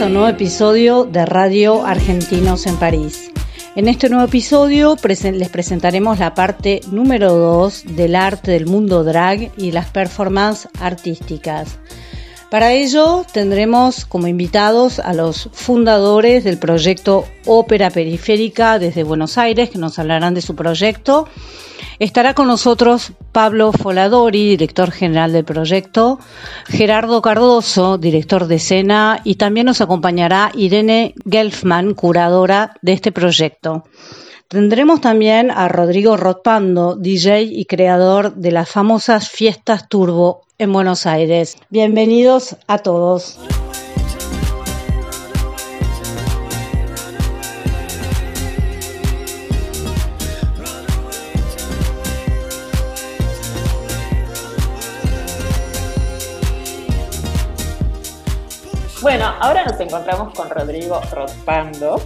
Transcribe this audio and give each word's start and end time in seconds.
A 0.00 0.08
nuevo 0.08 0.28
episodio 0.28 1.04
de 1.04 1.26
Radio 1.26 1.84
Argentinos 1.84 2.66
en 2.66 2.76
París. 2.76 3.30
En 3.76 3.86
este 3.86 4.08
nuevo 4.08 4.24
episodio 4.24 4.96
les 5.04 5.48
presentaremos 5.50 6.18
la 6.18 6.32
parte 6.32 6.80
número 6.90 7.34
2 7.34 7.84
del 7.96 8.16
arte 8.16 8.52
del 8.52 8.64
mundo 8.64 9.04
drag 9.04 9.50
y 9.58 9.72
las 9.72 9.90
performances 9.90 10.70
artísticas. 10.80 11.78
Para 12.50 12.72
ello 12.72 13.26
tendremos 13.30 14.06
como 14.06 14.26
invitados 14.26 15.00
a 15.00 15.12
los 15.12 15.50
fundadores 15.52 16.44
del 16.44 16.56
proyecto 16.56 17.26
Ópera 17.44 17.90
Periférica 17.90 18.78
desde 18.78 19.04
Buenos 19.04 19.36
Aires, 19.36 19.68
que 19.68 19.78
nos 19.78 19.98
hablarán 19.98 20.32
de 20.32 20.40
su 20.40 20.56
proyecto. 20.56 21.28
Estará 22.00 22.32
con 22.32 22.46
nosotros 22.46 23.12
Pablo 23.30 23.72
Foladori, 23.72 24.48
director 24.48 24.90
general 24.90 25.34
del 25.34 25.44
proyecto, 25.44 26.18
Gerardo 26.66 27.20
Cardoso, 27.20 27.98
director 27.98 28.46
de 28.46 28.54
escena, 28.54 29.20
y 29.22 29.34
también 29.34 29.66
nos 29.66 29.82
acompañará 29.82 30.50
Irene 30.54 31.12
Gelfman, 31.30 31.92
curadora 31.92 32.74
de 32.80 32.94
este 32.94 33.12
proyecto. 33.12 33.84
Tendremos 34.48 35.02
también 35.02 35.50
a 35.50 35.68
Rodrigo 35.68 36.16
Rotpando, 36.16 36.96
DJ 36.96 37.42
y 37.42 37.66
creador 37.66 38.34
de 38.34 38.52
las 38.52 38.70
famosas 38.70 39.28
fiestas 39.28 39.86
Turbo 39.90 40.46
en 40.56 40.72
Buenos 40.72 41.04
Aires. 41.04 41.58
Bienvenidos 41.68 42.56
a 42.66 42.78
todos. 42.78 43.38
Bueno, 59.02 59.24
ahora 59.40 59.64
nos 59.64 59.80
encontramos 59.80 60.34
con 60.34 60.50
Rodrigo 60.50 61.00
Rotpando, 61.10 61.98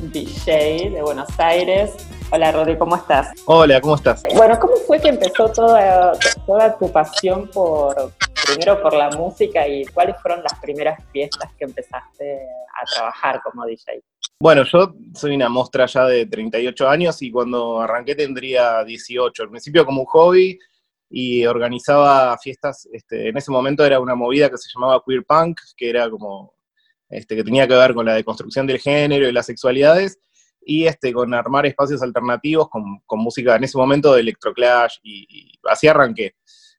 DJ 0.00 0.88
de 0.90 1.02
Buenos 1.02 1.28
Aires. 1.38 1.92
Hola 2.30 2.52
Rodrigo, 2.52 2.78
¿cómo 2.78 2.96
estás? 2.96 3.32
Hola, 3.44 3.78
¿cómo 3.82 3.96
estás? 3.96 4.22
Bueno, 4.34 4.58
¿cómo 4.58 4.76
fue 4.76 4.98
que 4.98 5.08
empezó 5.08 5.52
toda, 5.52 6.12
toda 6.46 6.78
tu 6.78 6.90
pasión 6.90 7.48
por, 7.48 8.14
primero 8.46 8.80
por 8.80 8.94
la 8.94 9.10
música 9.10 9.68
y 9.68 9.84
cuáles 9.86 10.16
fueron 10.22 10.42
las 10.42 10.58
primeras 10.58 10.98
fiestas 11.12 11.52
que 11.58 11.66
empezaste 11.66 12.38
a 12.80 12.94
trabajar 12.94 13.42
como 13.42 13.66
DJ? 13.66 14.02
Bueno, 14.40 14.64
yo 14.64 14.94
soy 15.14 15.34
una 15.34 15.50
mostra 15.50 15.84
ya 15.84 16.06
de 16.06 16.24
38 16.24 16.88
años 16.88 17.20
y 17.20 17.30
cuando 17.30 17.82
arranqué 17.82 18.14
tendría 18.14 18.82
18. 18.84 19.42
Al 19.42 19.50
principio 19.50 19.84
como 19.84 20.00
un 20.00 20.06
hobby 20.06 20.58
y 21.10 21.46
organizaba 21.46 22.36
fiestas, 22.38 22.88
este, 22.92 23.28
en 23.28 23.36
ese 23.36 23.50
momento 23.50 23.84
era 23.84 24.00
una 24.00 24.14
movida 24.14 24.50
que 24.50 24.58
se 24.58 24.70
llamaba 24.74 25.02
queer 25.06 25.24
punk, 25.24 25.60
que 25.76 25.88
era 25.90 26.10
como, 26.10 26.54
este, 27.08 27.36
que 27.36 27.44
tenía 27.44 27.66
que 27.66 27.74
ver 27.74 27.94
con 27.94 28.06
la 28.06 28.14
deconstrucción 28.14 28.66
del 28.66 28.78
género 28.78 29.28
y 29.28 29.32
las 29.32 29.46
sexualidades, 29.46 30.18
y 30.60 30.86
este, 30.86 31.12
con 31.12 31.32
armar 31.32 31.64
espacios 31.66 32.02
alternativos 32.02 32.68
con, 32.68 33.00
música 33.18 33.56
en 33.56 33.64
ese 33.64 33.78
momento 33.78 34.12
de 34.14 34.20
electroclash, 34.20 34.98
y, 35.02 35.26
y 35.28 35.52
así 35.64 35.88
arranqué. 35.88 36.34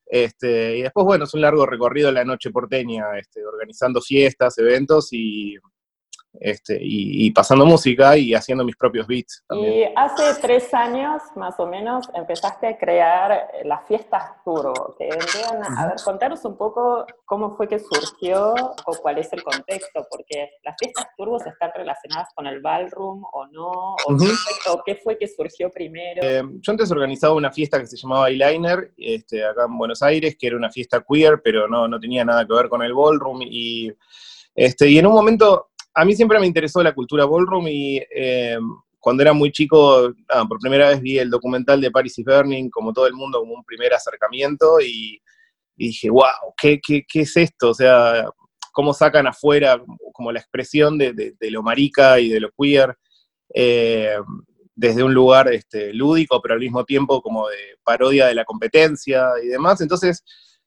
Este, 0.06 0.78
y 0.78 0.82
después, 0.82 1.06
bueno, 1.06 1.26
es 1.26 1.34
un 1.36 1.42
largo 1.42 1.66
recorrido 1.68 2.10
en 2.10 2.16
la 2.16 2.26
noche 2.26 2.50
porteña, 2.50 3.18
este, 3.18 3.46
organizando 3.46 4.02
fiestas, 4.02 4.58
eventos 4.58 5.10
y, 5.12 5.56
este, 6.40 6.78
y, 6.80 7.26
y 7.26 7.32
pasando 7.32 7.66
música 7.66 8.18
y 8.18 8.34
haciendo 8.34 8.64
mis 8.64 8.76
propios 8.76 9.08
beats 9.08 9.44
también. 9.48 9.74
Y 9.74 9.94
hace 9.96 10.40
tres 10.42 10.74
años, 10.74 11.22
más 11.36 11.60
o 11.60 11.66
menos, 11.66 12.08
empezaste 12.14 12.68
a 12.68 12.78
crear 12.78 13.50
las 13.64 13.88
fiestas 13.88 14.24
Turbo, 14.44 14.96
que 14.98 15.10
a, 15.10 15.88
ver, 15.88 15.96
contanos 16.04 16.46
un 16.46 16.58
poco 16.58 17.06
cómo 17.26 17.56
fue 17.56 17.68
que 17.68 17.80
surgió 17.80 18.54
o 18.86 18.96
cuál 19.02 19.18
es 19.18 19.32
el 19.34 19.44
contexto, 19.44 20.06
porque 20.10 20.50
las 20.64 20.76
fiestas 20.78 21.08
Turbos 21.18 21.46
están 21.46 21.72
relacionadas 21.76 22.30
con 22.36 22.48
el 22.48 22.62
ballroom 22.62 23.24
o 23.32 23.48
no, 23.48 23.96
o, 24.06 24.18
fue, 24.18 24.28
o 24.72 24.84
qué 24.86 24.96
fue 24.96 25.18
que 25.18 25.28
surgió 25.28 25.70
primero. 25.70 26.22
Eh, 26.24 26.44
yo 26.62 26.72
antes 26.72 26.92
organizaba 26.92 27.34
una 27.34 27.52
fiesta 27.52 27.80
que 27.80 27.88
se 27.88 27.98
llamaba 27.98 28.30
Eyeliner, 28.30 28.94
este, 28.98 29.44
acá 29.44 29.66
en 29.66 29.78
Buenos 29.78 30.02
Aires, 30.02 30.36
que 30.40 30.48
era 30.48 30.58
una 30.58 30.70
fiesta 30.70 31.04
queer, 31.08 31.42
pero 31.44 31.68
no, 31.68 31.88
no 31.88 32.00
tenía 32.00 32.24
nada 32.24 32.46
que 32.46 32.54
ver 32.54 32.70
con 32.70 32.82
el 32.82 32.94
ballroom. 32.94 33.42
Y, 33.44 33.92
este, 34.56 34.90
y 34.90 34.98
en 34.98 35.06
un 35.06 35.14
momento, 35.14 35.69
a 35.94 36.06
mí 36.06 36.16
siempre 36.16 36.40
me 36.40 36.48
interesó 36.48 36.82
la 36.84 36.94
cultura 36.94 37.26
ballroom 37.26 37.68
y 37.68 38.02
eh, 38.16 38.58
cuando 39.00 39.24
era 39.24 39.34
muy 39.34 39.52
chico, 39.52 40.14
nada, 40.30 40.46
por 40.46 40.60
primera 40.60 40.90
vez 40.90 41.02
vi 41.02 41.18
el 41.20 41.30
documental 41.30 41.80
de 41.82 41.92
Paris 41.92 42.18
is 42.20 42.26
Burning, 42.26 42.70
como 42.70 42.94
todo 42.94 43.08
el 43.08 43.14
mundo, 43.14 43.40
como 43.40 43.54
un 43.54 43.64
primer 43.64 43.94
acercamiento 43.94 44.80
y, 44.82 45.20
dije, 45.76 46.10
wow, 46.10 46.54
¿qué, 46.62 46.80
qué, 46.86 47.04
qué 47.08 47.22
es 47.22 47.38
esto? 47.38 47.70
O 47.70 47.74
sea, 47.74 48.26
cómo 48.74 48.94
sacan 48.94 49.28
afuera 49.28 49.82
como 50.14 50.32
la 50.32 50.40
expresión 50.42 50.98
de, 50.98 51.14
de- 51.14 51.34
de 51.40 51.52
lo 51.52 51.64
marica 51.64 52.20
y 52.20 52.30
de 52.30 52.40
lo 52.42 52.50
queer. 52.58 52.98
eh, 53.56 54.18
desde 54.76 55.04
un 55.04 55.14
lugar 55.14 55.52
este, 55.54 55.94
lúdico, 55.94 56.42
pero 56.42 56.54
al 56.54 56.62
mismo 56.62 56.86
tiempo 56.86 57.22
como 57.22 57.50
de 57.50 57.58
parodia 57.84 58.28
de 58.28 58.36
la 58.36 58.46
competencia 58.46 59.26
y 59.44 59.48
demás. 59.48 59.82
Entonces, 59.82 60.24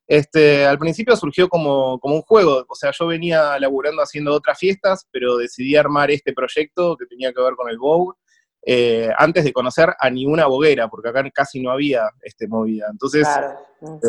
este, 0.06 0.66
al 0.66 0.78
principio 0.78 1.16
surgió 1.16 1.48
como, 1.48 1.98
como 2.00 2.16
un 2.16 2.22
juego, 2.22 2.64
o 2.68 2.74
sea, 2.74 2.90
yo 2.98 3.06
venía 3.06 3.58
laburando 3.58 4.02
haciendo 4.02 4.32
otras 4.34 4.58
fiestas, 4.58 5.06
pero 5.10 5.36
decidí 5.36 5.76
armar 5.76 6.10
este 6.10 6.32
proyecto 6.32 6.96
que 6.96 7.06
tenía 7.06 7.32
que 7.32 7.40
ver 7.40 7.54
con 7.54 7.70
el 7.70 7.78
Vogue, 7.78 8.16
eh, 8.64 9.10
antes 9.18 9.42
de 9.44 9.52
conocer 9.52 9.92
a 9.98 10.08
ninguna 10.10 10.46
boguera, 10.46 10.86
porque 10.88 11.08
acá 11.08 11.24
casi 11.34 11.60
no 11.60 11.72
había 11.72 12.02
este, 12.22 12.46
movida. 12.46 12.86
Entonces, 12.92 13.26
Claro. 13.26 13.58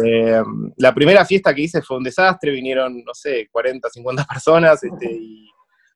eh, 0.03 0.43
la 0.77 0.93
primera 0.93 1.25
fiesta 1.25 1.55
que 1.55 1.61
hice 1.61 1.81
fue 1.81 1.97
un 1.97 2.03
desastre, 2.03 2.51
vinieron, 2.51 3.03
no 3.03 3.13
sé, 3.15 3.47
40, 3.51 3.89
50 3.89 4.25
personas, 4.25 4.83
este, 4.83 5.11
y, 5.11 5.49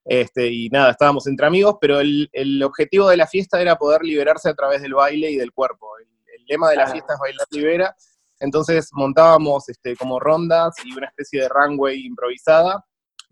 este, 0.05 0.47
y 0.47 0.69
nada, 0.69 0.89
estábamos 0.91 1.27
entre 1.27 1.45
amigos, 1.45 1.75
pero 1.79 1.99
el, 1.99 2.29
el 2.33 2.63
objetivo 2.63 3.09
de 3.09 3.17
la 3.17 3.27
fiesta 3.27 3.61
era 3.61 3.75
poder 3.75 4.01
liberarse 4.03 4.49
a 4.49 4.55
través 4.55 4.81
del 4.81 4.93
baile 4.95 5.29
y 5.29 5.35
del 5.35 5.51
cuerpo. 5.51 5.89
El, 5.99 6.07
el 6.39 6.45
lema 6.47 6.69
de 6.71 6.77
la 6.77 6.83
Claro. 6.85 6.93
fiesta 6.93 7.13
es 7.13 7.19
bailar 7.19 7.47
libera, 7.51 7.95
entonces 8.39 8.89
montábamos 8.93 9.69
este, 9.69 9.95
como 9.95 10.19
rondas 10.19 10.75
y 10.83 10.93
una 10.93 11.07
especie 11.07 11.41
de 11.41 11.49
runway 11.49 12.05
improvisada, 12.05 12.85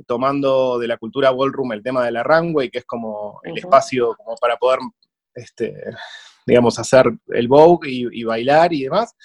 tomando 0.07 0.77
de 0.79 0.87
la 0.87 0.97
cultura 0.97 1.31
ballroom 1.31 1.73
el 1.73 1.83
tema 1.83 2.05
de 2.05 2.11
la 2.11 2.23
runway, 2.23 2.69
que 2.69 2.79
es 2.79 2.85
como 2.85 3.39
el 3.43 3.57
espacio 3.57 4.15
como 4.15 4.35
para 4.37 4.57
poder 4.57 4.79
este, 5.35 5.75
digamos, 6.45 6.79
hacer 6.79 7.11
el 7.29 7.47
Vogue 7.47 7.89
y, 7.89 8.23
bailar 8.23 8.73
y 8.73 8.83
demás. 8.83 9.15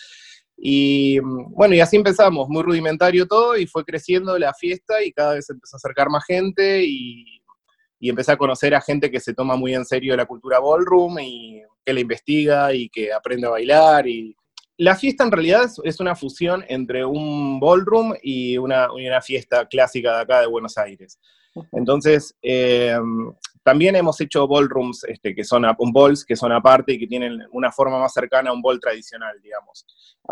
Y 0.57 1.19
bueno, 1.21 1.75
y 1.75 1.81
así 1.81 1.97
empezamos, 1.97 2.49
muy 2.49 2.63
rudimentario 2.63 3.27
todo, 3.27 3.57
y 3.57 3.67
fue 3.67 3.85
creciendo 3.85 4.39
la 4.39 4.53
fiesta 4.53 5.03
y 5.03 5.13
cada 5.13 5.35
vez 5.35 5.49
empezó 5.49 5.77
a 5.77 5.79
acercar 5.79 6.11
más 6.11 6.25
gente 6.27 6.85
y, 6.85 7.43
y 7.99 8.11
empecé 8.11 8.33
a 8.33 8.37
conocer 8.37 8.75
a 8.75 8.81
gente 8.81 9.11
que 9.11 9.21
se 9.21 9.33
toma 9.35 9.57
muy 9.57 9.75
en 9.75 9.85
serio 9.85 10.17
la 10.17 10.27
cultura 10.27 10.59
ballroom 10.59 11.19
y 11.21 11.63
que 11.85 11.95
la 11.95 12.01
investiga 12.01 12.75
y 12.75 12.89
que 12.91 13.13
aprende 13.13 13.47
a 13.47 13.51
bailar 13.51 14.07
y 14.07 14.37
la 14.81 14.97
fiesta 14.97 15.25
en 15.25 15.31
realidad 15.31 15.71
es, 15.85 16.01
una 16.01 16.17
fusión 16.17 16.65
entre 16.67 17.05
un 17.05 17.61
ballroom 17.61 18.15
y 18.23 18.57
una, 18.57 18.91
una, 18.91 19.21
fiesta 19.21 19.67
clásica 19.67 20.17
de 20.17 20.23
acá 20.23 20.41
de 20.41 20.47
Buenos 20.47 20.79
Aires. 20.79 21.21
Entonces, 21.73 22.35
eh, 22.41 22.97
también 23.63 23.95
hemos 23.97 24.19
hecho 24.23 24.49
ballrooms 24.49 25.05
este, 25.05 25.35
que 25.35 25.45
son 25.45 25.67
un 25.79 25.93
balls 25.93 26.25
que 26.25 26.35
son 26.35 26.53
aparte 26.53 26.95
y 26.95 26.99
que 26.99 27.07
tienen 27.07 27.41
una 27.53 27.71
forma 27.71 27.99
más 27.99 28.15
cercana 28.15 28.49
a 28.49 28.53
un 28.55 28.63
ball 28.63 28.81
tradicional, 28.81 29.39
digamos. 29.43 29.85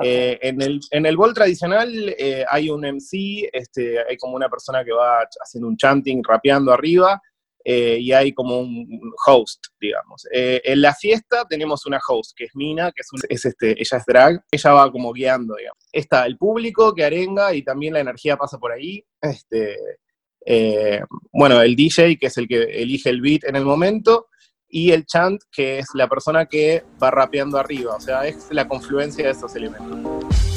Eh, 0.03 0.39
en, 0.41 0.63
el, 0.63 0.81
en 0.93 1.05
el 1.05 1.17
ball 1.19 1.35
tradicional 1.35 2.15
eh, 2.17 2.47
hay 2.49 2.71
un 2.71 2.87
MC, 2.87 3.51
este, 3.53 3.99
hay 4.09 4.17
como 4.17 4.35
una 4.35 4.49
persona 4.49 4.83
que 4.83 4.93
va 4.93 5.29
haciendo 5.45 5.69
un 5.69 5.77
chanting, 5.77 6.23
rapeando 6.27 6.73
arriba, 6.73 7.21
eh, 7.71 7.99
y 8.01 8.13
hay 8.13 8.33
como 8.33 8.61
un 8.61 9.13
host, 9.27 9.67
digamos. 9.79 10.27
Eh, 10.33 10.63
en 10.65 10.81
la 10.81 10.95
fiesta 10.95 11.45
tenemos 11.47 11.85
una 11.85 12.01
host, 12.09 12.33
que 12.35 12.45
es 12.45 12.57
Mina, 12.57 12.91
que 12.93 13.03
es, 13.29 13.45
este, 13.45 13.73
ella 13.73 13.99
es 13.99 14.05
drag, 14.07 14.43
ella 14.51 14.73
va 14.73 14.91
como 14.91 15.13
guiando, 15.13 15.55
digamos. 15.55 15.85
Está 15.93 16.25
el 16.25 16.39
público 16.39 16.95
que 16.95 17.05
arenga 17.05 17.53
y 17.53 17.63
también 17.63 17.93
la 17.93 18.01
energía 18.01 18.39
pasa 18.39 18.57
por 18.57 18.73
ahí. 18.73 19.05
Este, 19.21 19.77
eh, 20.47 21.03
bueno, 21.31 21.61
el 21.61 21.77
DJ, 21.77 22.17
que 22.19 22.29
es 22.29 22.39
el 22.39 22.49
que 22.49 22.63
elige 22.63 23.11
el 23.11 23.21
beat 23.21 23.45
en 23.45 23.57
el 23.57 23.67
momento, 23.67 24.29
y 24.67 24.93
el 24.93 25.05
chant, 25.05 25.43
que 25.53 25.79
es 25.79 25.89
la 25.93 26.09
persona 26.09 26.47
que 26.47 26.85
va 27.03 27.11
rapeando 27.11 27.59
arriba, 27.59 27.97
o 27.97 28.01
sea, 28.01 28.27
es 28.27 28.49
la 28.51 28.67
confluencia 28.67 29.27
de 29.27 29.33
esos 29.33 29.55
elementos. 29.55 30.48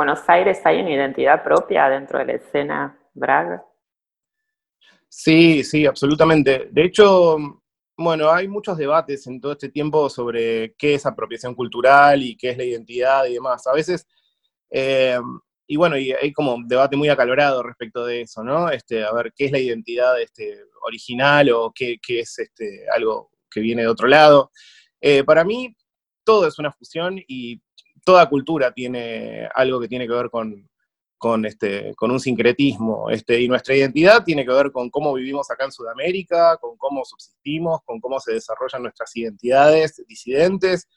Buenos 0.00 0.26
Aires 0.28 0.58
hay 0.64 0.80
una 0.80 0.94
identidad 0.94 1.44
propia 1.44 1.90
dentro 1.90 2.20
de 2.20 2.24
la 2.24 2.32
escena 2.32 2.98
drag? 3.12 3.62
Sí, 5.06 5.62
sí, 5.62 5.84
absolutamente. 5.84 6.70
De 6.70 6.84
hecho, 6.84 7.36
bueno, 7.98 8.30
hay 8.30 8.48
muchos 8.48 8.78
debates 8.78 9.26
en 9.26 9.38
todo 9.42 9.52
este 9.52 9.68
tiempo 9.68 10.08
sobre 10.08 10.74
qué 10.78 10.94
es 10.94 11.04
apropiación 11.04 11.54
cultural 11.54 12.22
y 12.22 12.34
qué 12.34 12.48
es 12.48 12.56
la 12.56 12.64
identidad 12.64 13.26
y 13.26 13.34
demás. 13.34 13.66
A 13.66 13.74
veces, 13.74 14.08
eh, 14.70 15.18
y 15.66 15.76
bueno, 15.76 15.96
hay 15.96 16.32
como 16.32 16.54
un 16.54 16.66
debate 16.66 16.96
muy 16.96 17.10
acalorado 17.10 17.62
respecto 17.62 18.06
de 18.06 18.22
eso, 18.22 18.42
¿no? 18.42 18.70
Este, 18.70 19.04
a 19.04 19.12
ver, 19.12 19.34
qué 19.36 19.44
es 19.44 19.52
la 19.52 19.58
identidad 19.58 20.18
este, 20.18 20.64
original 20.80 21.50
o 21.50 21.74
qué, 21.74 21.98
es 22.08 22.38
este, 22.38 22.86
algo 22.96 23.32
que 23.50 23.60
viene 23.60 23.82
de 23.82 23.88
otro 23.88 24.08
lado. 24.08 24.50
Eh, 24.98 25.24
para 25.24 25.44
mí, 25.44 25.76
todo 26.24 26.46
es 26.46 26.58
una 26.58 26.72
fusión 26.72 27.18
y 27.28 27.60
toda 28.04 28.28
cultura 28.28 28.72
tiene 28.72 29.48
algo 29.54 29.80
que 29.80 29.88
tiene 29.88 30.06
que 30.06 30.12
ver 30.12 30.30
con, 30.30 30.68
con, 31.18 31.44
este, 31.44 31.94
con 31.96 32.10
un 32.10 32.20
sincretismo. 32.20 33.10
Este, 33.10 33.40
y 33.40 33.48
nuestra 33.48 33.74
identidad 33.74 34.24
tiene 34.24 34.44
que 34.44 34.52
ver 34.52 34.72
con 34.72 34.90
cómo 34.90 35.12
vivimos 35.14 35.50
acá 35.50 35.64
en 35.64 35.72
Sudamérica, 35.72 36.56
con 36.58 36.76
cómo 36.76 37.04
subsistimos, 37.04 37.80
con 37.84 38.00
cómo 38.00 38.18
se 38.20 38.32
desarrollan 38.32 38.82
nuestras 38.82 39.14
identidades 39.16 40.02
disidentes. 40.06 40.88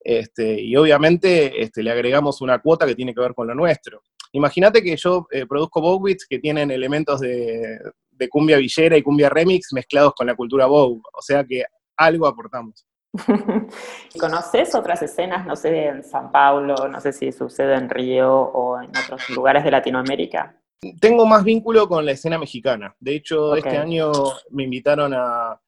Este, 0.00 0.60
y 0.60 0.76
obviamente 0.76 1.62
este, 1.62 1.82
le 1.82 1.90
agregamos 1.90 2.42
una 2.42 2.58
cuota 2.60 2.86
que 2.86 2.94
tiene 2.94 3.14
que 3.14 3.20
ver 3.20 3.34
con 3.34 3.46
lo 3.46 3.54
nuestro. 3.54 4.02
Imagínate 4.32 4.82
que 4.82 4.96
yo 4.96 5.26
eh, 5.30 5.46
produzco 5.46 5.80
Bowbits 5.80 6.26
que 6.28 6.40
tienen 6.40 6.70
elementos 6.70 7.20
de, 7.20 7.78
de 8.10 8.28
cumbia 8.28 8.58
villera 8.58 8.96
y 8.96 9.02
cumbia 9.02 9.28
remix 9.28 9.72
mezclados 9.72 10.12
con 10.14 10.26
la 10.26 10.34
cultura 10.34 10.66
Bow, 10.66 11.00
o 11.12 11.22
sea 11.22 11.44
que 11.44 11.64
algo 11.96 12.26
aportamos. 12.26 12.86
¿Conoces 14.18 14.74
otras 14.74 15.02
escenas, 15.02 15.46
no 15.46 15.56
sé, 15.56 15.86
en 15.86 16.02
San 16.02 16.32
Paulo, 16.32 16.88
no 16.88 17.00
sé 17.00 17.12
si 17.12 17.30
sucede 17.32 17.74
en 17.74 17.88
Río 17.88 18.32
o 18.32 18.80
en 18.80 18.90
otros 18.90 19.30
lugares 19.30 19.64
de 19.64 19.70
Latinoamérica? 19.70 20.60
Tengo 21.00 21.24
más 21.24 21.44
vínculo 21.44 21.88
con 21.88 22.04
la 22.04 22.12
escena 22.12 22.38
mexicana. 22.38 22.94
De 22.98 23.14
hecho, 23.14 23.54
este 23.56 23.78
año 23.78 24.12
me 24.50 24.64
invitaron 24.64 25.14
a, 25.14 25.58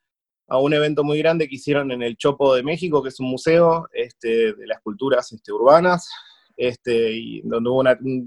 a 0.48 0.58
un 0.58 0.74
evento 0.74 1.04
muy 1.04 1.18
grande 1.18 1.48
que 1.48 1.56
hicieron 1.56 1.90
en 1.90 2.02
el 2.02 2.16
Chopo 2.16 2.54
de 2.54 2.62
México, 2.62 3.02
que 3.02 3.08
es 3.08 3.20
un 3.20 3.30
museo 3.30 3.88
este, 3.92 4.54
de 4.54 4.66
las 4.66 4.80
culturas 4.80 5.30
este, 5.32 5.52
urbanas, 5.52 6.08
este, 6.56 7.12
y 7.12 7.40
donde 7.42 7.70
hubo 7.70 7.82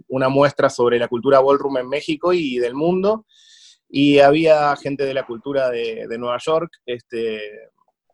una, 0.07 0.29
muestra 0.29 0.69
sobre 0.69 0.99
la 0.99 1.07
cultura 1.07 1.39
ballroom 1.39 1.77
en 1.77 1.89
México 1.89 2.33
y 2.33 2.57
del 2.57 2.75
mundo, 2.75 3.25
y 3.88 4.19
había 4.19 4.75
gente 4.75 5.05
de 5.05 5.13
la 5.13 5.25
cultura 5.25 5.69
de, 5.69 6.07
de 6.07 6.17
Nueva 6.17 6.38
York, 6.39 6.71
este, 6.85 7.39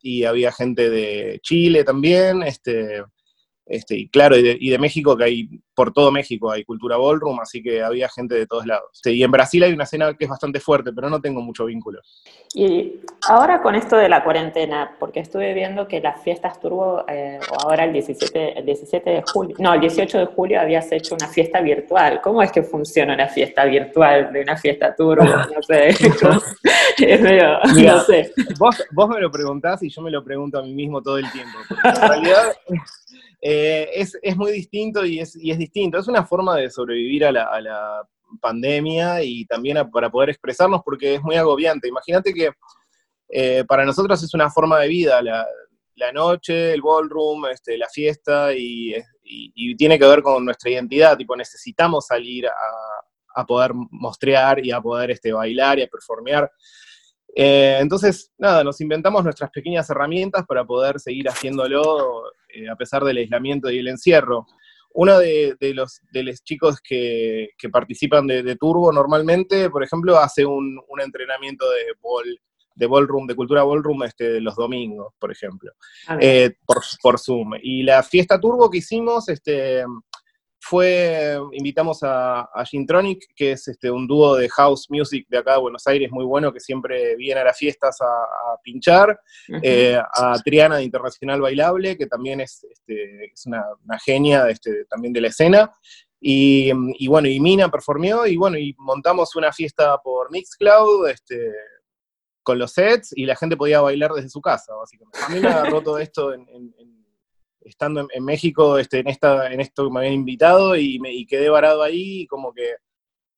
y 0.06 0.24
había 0.24 0.52
gente 0.52 0.92
de 0.92 1.40
Chile 1.42 1.84
también, 1.84 2.44
este, 2.44 3.04
este, 3.66 3.96
y 3.96 4.10
claro, 4.10 4.38
y 4.38 4.70
de, 4.70 4.78
México, 4.78 5.18
que 5.18 5.24
hay, 5.24 5.50
por 5.74 5.92
todo 5.92 6.12
México 6.12 6.52
hay 6.52 6.64
cultura 6.64 6.98
ballroom, 6.98 7.40
así 7.40 7.64
que 7.64 7.82
había 7.82 8.08
gente 8.10 8.36
de 8.36 8.46
todos 8.46 8.68
lados. 8.68 8.90
Este, 8.94 9.14
y 9.14 9.24
en 9.24 9.32
Brasil 9.32 9.64
hay 9.64 9.74
una 9.74 9.86
escena 9.86 10.14
que 10.14 10.26
es 10.26 10.30
bastante 10.30 10.60
fuerte, 10.60 10.92
pero 10.94 11.10
no 11.10 11.20
tengo 11.20 11.42
mucho 11.42 11.66
vínculo. 11.66 12.00
Y 12.54 13.02
ahora 13.28 13.64
con 13.64 13.74
esto 13.74 13.98
de 13.98 14.08
la 14.08 14.24
cuarentena, 14.24 14.96
porque 15.00 15.20
estuve 15.20 15.54
viendo 15.54 15.88
que 15.88 16.00
las 16.00 16.22
fiestas 16.22 16.60
turbo, 16.60 17.06
eh, 17.08 17.40
o 17.52 17.68
ahora 17.68 17.86
el 17.86 17.94
17, 17.94 18.60
el 18.60 18.66
17 18.66 19.10
de 19.10 19.24
julio, 19.26 19.56
no, 19.60 19.74
el 19.74 19.82
18 19.82 20.20
de 20.20 20.26
julio 20.28 20.62
habías 20.62 20.92
hecho 20.92 21.16
una 21.16 21.28
fiesta 21.28 21.60
virtual. 21.62 22.22
¿Cómo 22.22 22.44
es 22.44 22.52
que 22.52 22.62
funciona 22.62 23.16
una 23.16 23.28
fiesta 23.28 23.66
virtual 23.66 24.32
de 24.32 24.42
una 24.42 24.58
fiesta 24.58 24.96
turbo? 24.96 25.26
No 25.56 25.62
sé. 25.62 25.90
es 27.00 27.22
medio, 27.22 27.60
no 27.64 28.00
sé. 28.02 28.32
Vos, 28.58 28.84
vos 28.92 29.10
me 29.10 29.22
lo 29.22 29.32
preguntás 29.32 29.82
y 29.84 29.90
yo 29.90 30.02
me 30.02 30.12
lo 30.12 30.24
pregunto 30.24 30.60
a 30.60 30.64
mí 30.64 30.74
mismo 30.74 31.02
todo 31.02 31.18
el 31.18 31.32
tiempo. 31.32 31.58
Porque 31.68 31.88
en 31.88 31.96
realidad 31.96 32.54
eh, 33.48 33.92
es, 33.94 34.18
es, 34.24 34.36
muy 34.36 34.52
distinto 34.52 35.06
y 35.06 35.20
es, 35.20 35.36
y 35.36 35.52
es, 35.52 35.60
distinto. 35.60 36.00
Es 36.00 36.08
una 36.08 36.26
forma 36.26 36.58
de 36.58 36.68
sobrevivir 36.72 37.26
a 37.26 37.32
la, 37.32 37.44
a 37.44 38.08
pandemia 38.42 39.22
y 39.22 39.46
también 39.46 39.78
para 39.92 40.10
poder 40.10 40.32
expresarnos 40.32 40.82
porque 40.84 41.14
es 41.14 41.22
muy 41.22 41.36
agobiante. 41.36 41.88
Imagínate 41.88 42.34
que 42.34 42.50
eh, 43.30 43.64
para 43.68 43.86
nosotros 43.86 44.24
es 44.24 44.34
una 44.34 44.50
forma 44.50 44.80
de 44.80 44.88
vida, 44.88 45.22
la, 45.22 45.46
noche, 46.12 46.74
el 46.74 46.82
ballroom, 46.82 47.46
este, 47.46 47.78
la 47.78 47.88
fiesta 47.88 48.52
y, 48.52 48.96
y, 49.22 49.76
tiene 49.76 50.00
que 50.00 50.08
ver 50.08 50.24
con 50.24 50.44
nuestra 50.44 50.72
identidad, 50.72 51.16
tipo 51.16 51.36
necesitamos 51.36 52.08
salir 52.08 52.48
a, 52.48 52.52
a 53.36 53.46
poder 53.46 53.74
mostrear 53.76 54.66
y 54.66 54.72
a 54.72 54.82
poder 54.82 55.12
este, 55.12 55.32
bailar 55.32 55.78
y 55.78 55.84
a 55.84 55.88
performear. 55.88 56.52
Eh, 57.36 57.78
entonces, 57.80 58.32
nada, 58.40 58.64
nos 58.64 58.82
inventamos 58.82 59.24
nuestras 59.24 59.52
pequeñas 59.52 59.88
herramientas 59.90 60.46
para 60.48 60.66
poder 60.66 61.00
seguir 61.00 61.30
haciéndolo 61.30 62.24
eh, 62.56 62.70
a 62.70 62.76
pesar 62.76 63.04
del 63.04 63.18
aislamiento 63.18 63.70
y 63.70 63.80
el 63.80 63.88
encierro. 63.88 64.46
Uno 64.94 65.20
de, 65.20 65.58
los, 65.74 66.02
de 66.12 66.24
los 66.24 66.42
chicos 66.42 66.80
que, 66.82 67.50
participan 67.70 68.28
de, 68.28 68.56
Turbo 68.56 68.94
normalmente, 68.94 69.70
por 69.70 69.84
ejemplo, 69.84 70.18
hace 70.18 70.46
un, 70.46 70.80
entrenamiento 71.04 71.70
de 71.70 71.84
ball, 72.02 72.40
de 72.76 72.88
ballroom, 72.88 73.28
de 73.28 73.36
cultura 73.36 73.64
ballroom 73.64 74.04
este, 74.04 74.40
los 74.40 74.56
domingos, 74.56 75.14
por 75.20 75.34
ejemplo, 75.34 75.74
eh, 76.22 76.56
por, 76.66 76.82
por, 77.02 77.20
Zoom. 77.20 77.56
Y 77.62 77.84
la 77.84 78.04
fiesta 78.04 78.40
Turbo 78.40 78.70
que 78.70 78.78
hicimos, 78.78 79.28
este, 79.28 79.84
fue, 80.68 81.38
invitamos 81.52 82.02
a, 82.02 82.42
a 82.42 82.66
Gintronic, 82.66 83.28
que 83.36 83.52
es 83.52 83.68
este, 83.68 83.92
un 83.92 84.08
dúo 84.08 84.36
de 84.36 84.50
house 84.50 84.88
music 84.90 85.28
de 85.30 85.38
acá 85.38 85.54
de 85.54 85.60
Buenos 85.60 85.86
Aires 85.86 86.10
muy 86.12 86.26
bueno, 86.26 86.52
que 86.52 86.60
siempre 86.60 87.16
viene 87.16 87.42
a 87.42 87.44
las 87.44 87.58
fiestas 87.58 88.02
a, 88.02 88.58
pinchar, 88.64 89.20
eh, 89.62 89.96
a 89.96 90.40
Triana 90.44 90.78
de 90.78 90.84
Internacional 90.84 91.40
Bailable, 91.40 91.96
que 91.96 92.08
también 92.08 92.42
es, 92.42 92.64
este, 92.64 93.26
es 93.26 93.46
una, 93.46 93.64
genia 94.04 94.50
este, 94.50 94.86
también 94.86 95.14
de 95.14 95.22
la 95.22 95.28
escena, 95.28 95.72
y, 96.20 96.72
bueno, 97.08 97.28
y 97.28 97.40
Mina 97.40 97.70
performió, 97.70 98.26
y 98.26 98.36
bueno, 98.36 98.58
y 98.58 98.74
montamos 98.80 99.36
una 99.36 99.54
fiesta 99.54 100.00
por 100.00 100.32
Mixcloud, 100.32 101.10
este, 101.10 101.52
con 102.42 102.58
los 102.58 102.72
sets, 102.72 103.16
y 103.16 103.26
la 103.26 103.36
gente 103.36 103.56
podía 103.56 103.82
bailar 103.82 104.14
desde 104.14 104.30
su 104.30 104.42
casa, 104.42 104.74
básicamente. 104.74 105.20
A 105.24 105.30
mí 105.30 105.40
me 105.40 105.50
agarró 105.50 105.84
todo 105.84 106.00
esto 106.00 106.34
en 106.34 106.48
estando 107.66 108.08
en, 108.12 108.24
México, 108.24 108.78
este, 108.78 109.00
en, 109.00 109.08
esta, 109.08 109.52
en 109.52 109.60
esto 109.60 109.90
me 109.90 110.00
habían 110.00 110.14
invitado 110.14 110.76
y, 110.76 111.00
me, 111.00 111.26
quedé 111.26 111.50
varado 111.50 111.84
ahí 111.84 112.22
y 112.22 112.28
como 112.28 112.54
que 112.54 112.76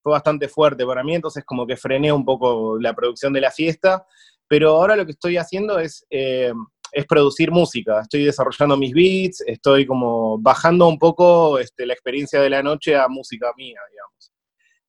fue 0.02 0.12
bastante 0.12 0.48
fuerte 0.48 0.86
para 0.86 1.02
mí, 1.02 1.14
entonces 1.14 1.44
como 1.44 1.66
que 1.66 1.76
frené 1.76 2.12
un 2.12 2.24
poco 2.24 2.78
la 2.78 2.94
producción 2.94 3.32
de 3.32 3.40
la 3.40 3.50
fiesta, 3.50 4.06
pero 4.46 4.70
ahora 4.70 4.96
lo 4.96 5.04
que 5.04 5.12
estoy 5.12 5.36
haciendo 5.36 5.78
es, 5.78 6.06
eh, 6.10 6.52
es 6.92 7.06
producir 7.06 7.50
música, 7.50 8.00
estoy 8.02 8.24
desarrollando 8.24 8.76
mis 8.76 8.92
beats, 8.92 9.42
estoy 9.46 9.86
como 9.86 10.38
bajando 10.38 10.86
un 10.86 10.98
poco 10.98 11.58
este, 11.58 11.86
la 11.86 11.94
experiencia 11.94 12.40
de 12.40 12.50
la 12.50 12.62
noche 12.62 12.96
a 12.96 13.08
música 13.08 13.52
mía, 13.56 13.80
digamos. 13.90 14.32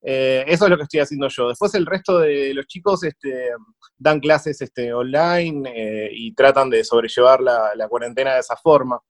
Eh, 0.01 0.45
eso 0.47 0.65
es 0.65 0.69
lo 0.69 0.77
que 0.77 0.83
estoy 0.83 1.01
haciendo 1.01 1.27
yo. 1.27 1.49
Después 1.49 1.73
el 1.75 1.85
resto 1.85 2.19
de 2.19 2.53
los 2.53 2.67
chicos 2.67 3.03
este, 3.03 3.49
dan 3.97 4.19
clases 4.19 4.61
este, 4.61 4.93
online 4.93 5.69
eh, 5.75 6.09
y 6.13 6.33
tratan 6.33 6.69
de 6.69 6.83
sobrellevar 6.83 7.41
la, 7.41 7.71
la, 7.75 7.87
cuarentena 7.89 8.33
de 8.35 8.39
esa 8.39 8.55
forma. 8.55 9.01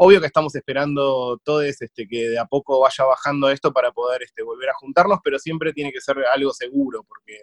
Obvio 0.00 0.20
que 0.20 0.28
estamos 0.28 0.54
esperando 0.54 1.38
todos 1.42 1.64
este, 1.64 2.06
que 2.06 2.28
de 2.28 2.38
a 2.38 2.44
poco 2.44 2.78
vaya 2.78 3.04
bajando 3.04 3.50
esto 3.50 3.72
para 3.72 3.90
poder 3.90 4.22
este, 4.22 4.44
volver 4.44 4.70
a 4.70 4.74
juntarnos, 4.74 5.18
pero 5.24 5.40
siempre 5.40 5.72
tiene 5.72 5.90
que 5.90 6.00
ser 6.00 6.16
algo 6.32 6.52
seguro, 6.52 7.02
porque 7.02 7.42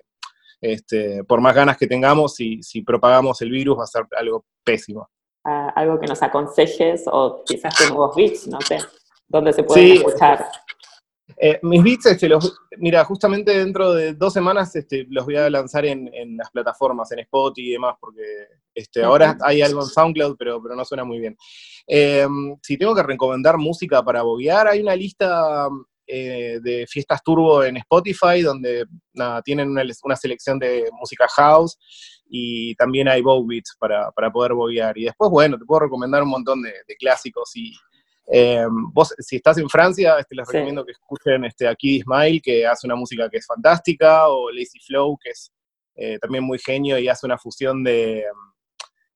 este, 0.61 1.25
por 1.25 1.41
más 1.41 1.53
ganas 1.53 1.75
que 1.75 1.85
tengamos, 1.85 2.35
si, 2.35 2.63
si 2.63 2.81
propagamos 2.81 3.41
el 3.41 3.49
virus 3.49 3.77
va 3.77 3.83
a 3.83 3.87
ser 3.87 4.03
algo 4.17 4.45
pésimo. 4.63 5.09
Ah, 5.43 5.73
algo 5.75 5.99
que 5.99 6.07
nos 6.07 6.23
aconsejes 6.23 7.03
o 7.07 7.43
quizás 7.45 7.73
nuevos 7.89 8.15
bits, 8.15 8.47
no 8.47 8.61
sé, 8.61 8.77
dónde 9.27 9.51
se 9.51 9.63
pueden 9.63 9.97
escuchar. 9.97 10.49
Eh, 11.37 11.59
mis 11.63 11.83
beats, 11.83 12.05
este, 12.05 12.29
los, 12.29 12.59
mira, 12.77 13.03
justamente 13.03 13.57
dentro 13.57 13.93
de 13.93 14.13
dos 14.13 14.31
semanas 14.31 14.75
este, 14.75 15.07
los 15.09 15.25
voy 15.25 15.35
a 15.37 15.49
lanzar 15.49 15.85
en, 15.85 16.09
las 16.37 16.51
plataformas, 16.51 17.11
en 17.11 17.19
Spotify 17.19 17.69
y 17.69 17.71
demás, 17.71 17.95
porque 17.99 18.21
este, 18.73 19.03
ahora 19.03 19.37
hay 19.41 19.61
algo 19.61 19.81
en 19.81 19.87
SoundCloud, 19.87 20.35
pero, 20.37 20.61
pero 20.61 20.75
no 20.75 20.85
suena 20.85 21.03
muy 21.03 21.19
bien. 21.19 21.35
Eh, 21.87 22.27
si 22.61 22.77
tengo 22.77 22.95
que 22.95 23.03
recomendar 23.03 23.57
música 23.57 24.03
para 24.03 24.21
boguear, 24.21 24.67
hay 24.67 24.81
una 24.81 24.95
lista 24.95 25.67
eh, 26.07 26.59
de 26.61 26.85
fiestas 26.87 27.23
turbo 27.23 27.63
en 27.63 27.77
Spotify, 27.77 28.41
donde 28.43 28.85
tienen 29.43 29.69
una, 29.69 30.15
selección 30.15 30.59
de 30.59 30.87
música 30.99 31.27
house 31.29 31.77
y 32.27 32.75
también 32.75 33.07
hay 33.07 33.21
bow 33.21 33.43
beats 33.45 33.75
para, 33.79 34.11
para 34.11 34.31
poder 34.31 34.53
boguear. 34.53 34.95
Y 34.97 35.05
después, 35.05 35.31
bueno, 35.31 35.57
te 35.57 35.65
puedo 35.65 35.81
recomendar 35.81 36.21
un 36.21 36.29
montón 36.29 36.61
de, 36.61 36.71
de 36.87 36.95
clásicos 36.97 37.55
y 37.55 37.73
eh, 38.27 38.65
vos, 38.91 39.13
si 39.19 39.35
estás 39.35 39.57
en 39.57 39.69
Francia, 39.69 40.17
este, 40.19 40.35
les 40.35 40.47
recomiendo 40.47 40.83
que 40.83 40.93
escuchen 40.93 41.45
este, 41.45 41.67
a 41.67 41.75
Kid 41.75 41.99
Ismail, 41.99 42.41
que 42.41 42.65
hace 42.65 42.87
una 42.87 42.95
música 42.95 43.29
que 43.29 43.37
es 43.37 43.45
fantástica, 43.45 44.29
o 44.29 44.51
Lazy 44.51 44.79
Flow, 44.79 45.17
que 45.21 45.31
es 45.31 45.51
eh, 45.95 46.17
también 46.19 46.43
muy 46.43 46.59
genio 46.59 46.97
y 46.97 47.07
hace 47.07 47.25
una 47.25 47.37
fusión 47.37 47.83
de, 47.83 48.23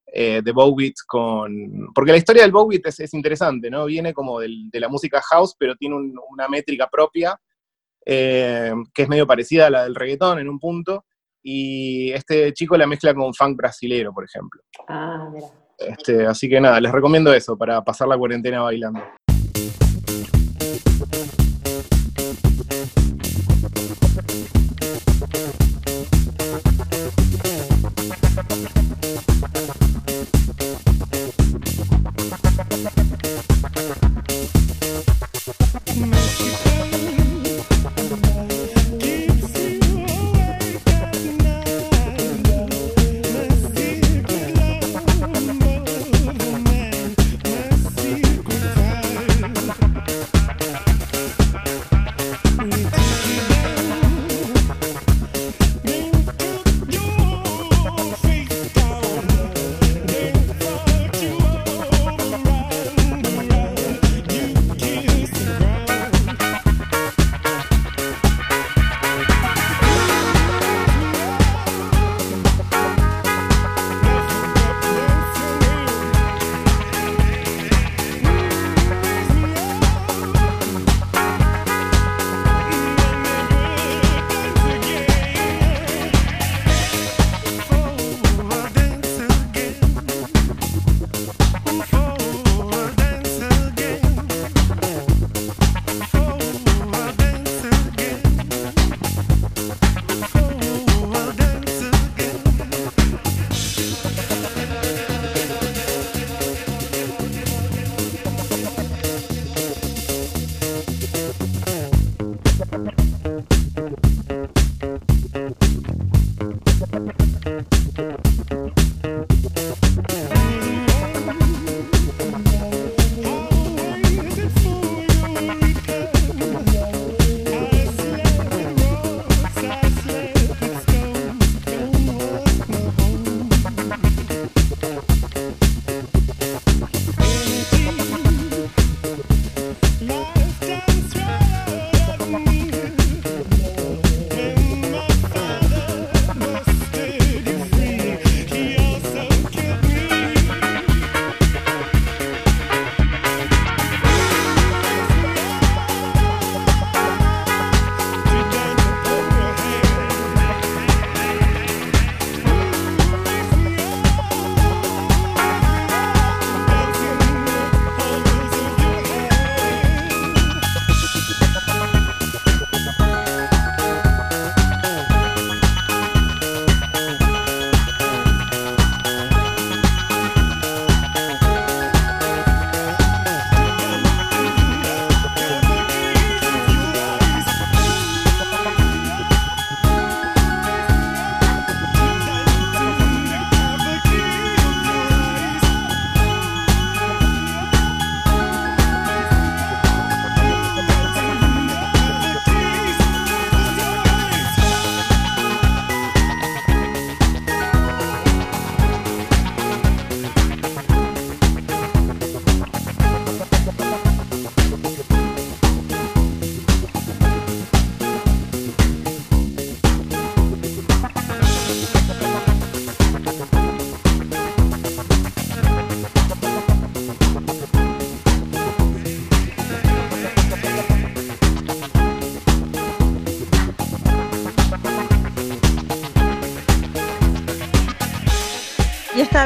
eh, 0.06 0.40
de 0.42 0.52
Bowbeat 0.52 0.94
con... 1.06 1.90
Porque 1.94 2.12
la 2.12 2.18
historia 2.18 2.42
del 2.42 2.52
Bowbeat 2.52 2.86
es, 2.86 3.00
es 3.00 3.14
interesante, 3.14 3.70
¿no? 3.70 3.86
Viene 3.86 4.14
como 4.14 4.40
del, 4.40 4.70
de 4.70 4.80
la 4.80 4.88
música 4.88 5.20
house, 5.22 5.56
pero 5.58 5.74
tiene 5.74 5.96
una 6.28 6.48
métrica 6.48 6.88
propia, 6.88 7.38
que 8.02 8.72
es 8.96 9.08
medio 9.08 9.26
parecida 9.26 9.66
a 9.66 9.70
la 9.70 9.84
del 9.84 9.94
reggaetón 9.94 10.38
en 10.38 10.48
un 10.48 10.58
punto, 10.58 11.04
y 11.42 12.10
este 12.12 12.52
chico 12.52 12.76
la 12.76 12.86
mezcla 12.86 13.14
con 13.14 13.32
funk 13.34 13.56
brasilero, 13.56 14.12
por 14.12 14.24
ejemplo. 14.24 14.62
Ah, 14.88 15.28
mira. 15.32 15.46
Este, 15.80 16.26
así 16.26 16.48
que 16.48 16.60
nada, 16.60 16.80
les 16.80 16.92
recomiendo 16.92 17.32
eso 17.32 17.56
para 17.56 17.82
pasar 17.82 18.06
la 18.08 18.18
cuarentena 18.18 18.60
bailando. 18.62 19.00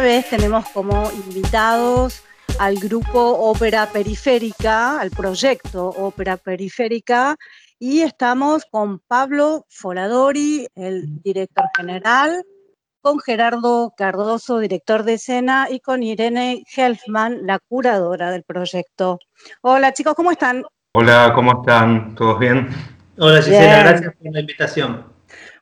Vez 0.05 0.29
tenemos 0.29 0.69
como 0.69 1.11
invitados 1.13 2.23
al 2.59 2.75
grupo 2.75 3.19
Ópera 3.19 3.89
Periférica, 3.91 5.01
al 5.01 5.11
proyecto 5.11 5.89
Ópera 5.89 6.37
Periférica, 6.37 7.37
y 7.79 8.03
estamos 8.03 8.67
con 8.71 8.99
Pablo 8.99 9.65
Foladori, 9.71 10.69
el 10.75 11.23
director 11.23 11.65
general, 11.75 12.45
con 13.01 13.19
Gerardo 13.19 13.95
Cardoso, 13.97 14.59
director 14.59 15.05
de 15.05 15.15
escena, 15.15 15.69
y 15.71 15.81
con 15.81 16.03
Irene 16.03 16.65
Helfman, 16.77 17.47
la 17.47 17.59
curadora 17.59 18.31
del 18.31 18.43
proyecto. 18.43 19.19
Hola 19.63 19.95
chicos, 19.95 20.13
¿cómo 20.15 20.31
están? 20.31 20.65
Hola, 20.93 21.33
¿cómo 21.35 21.63
están? 21.63 22.15
¿Todos 22.15 22.39
bien? 22.39 22.69
Hola 23.17 23.41
Gisela, 23.41 23.79
gracias 23.79 24.15
por 24.17 24.33
la 24.35 24.41
invitación. 24.41 25.14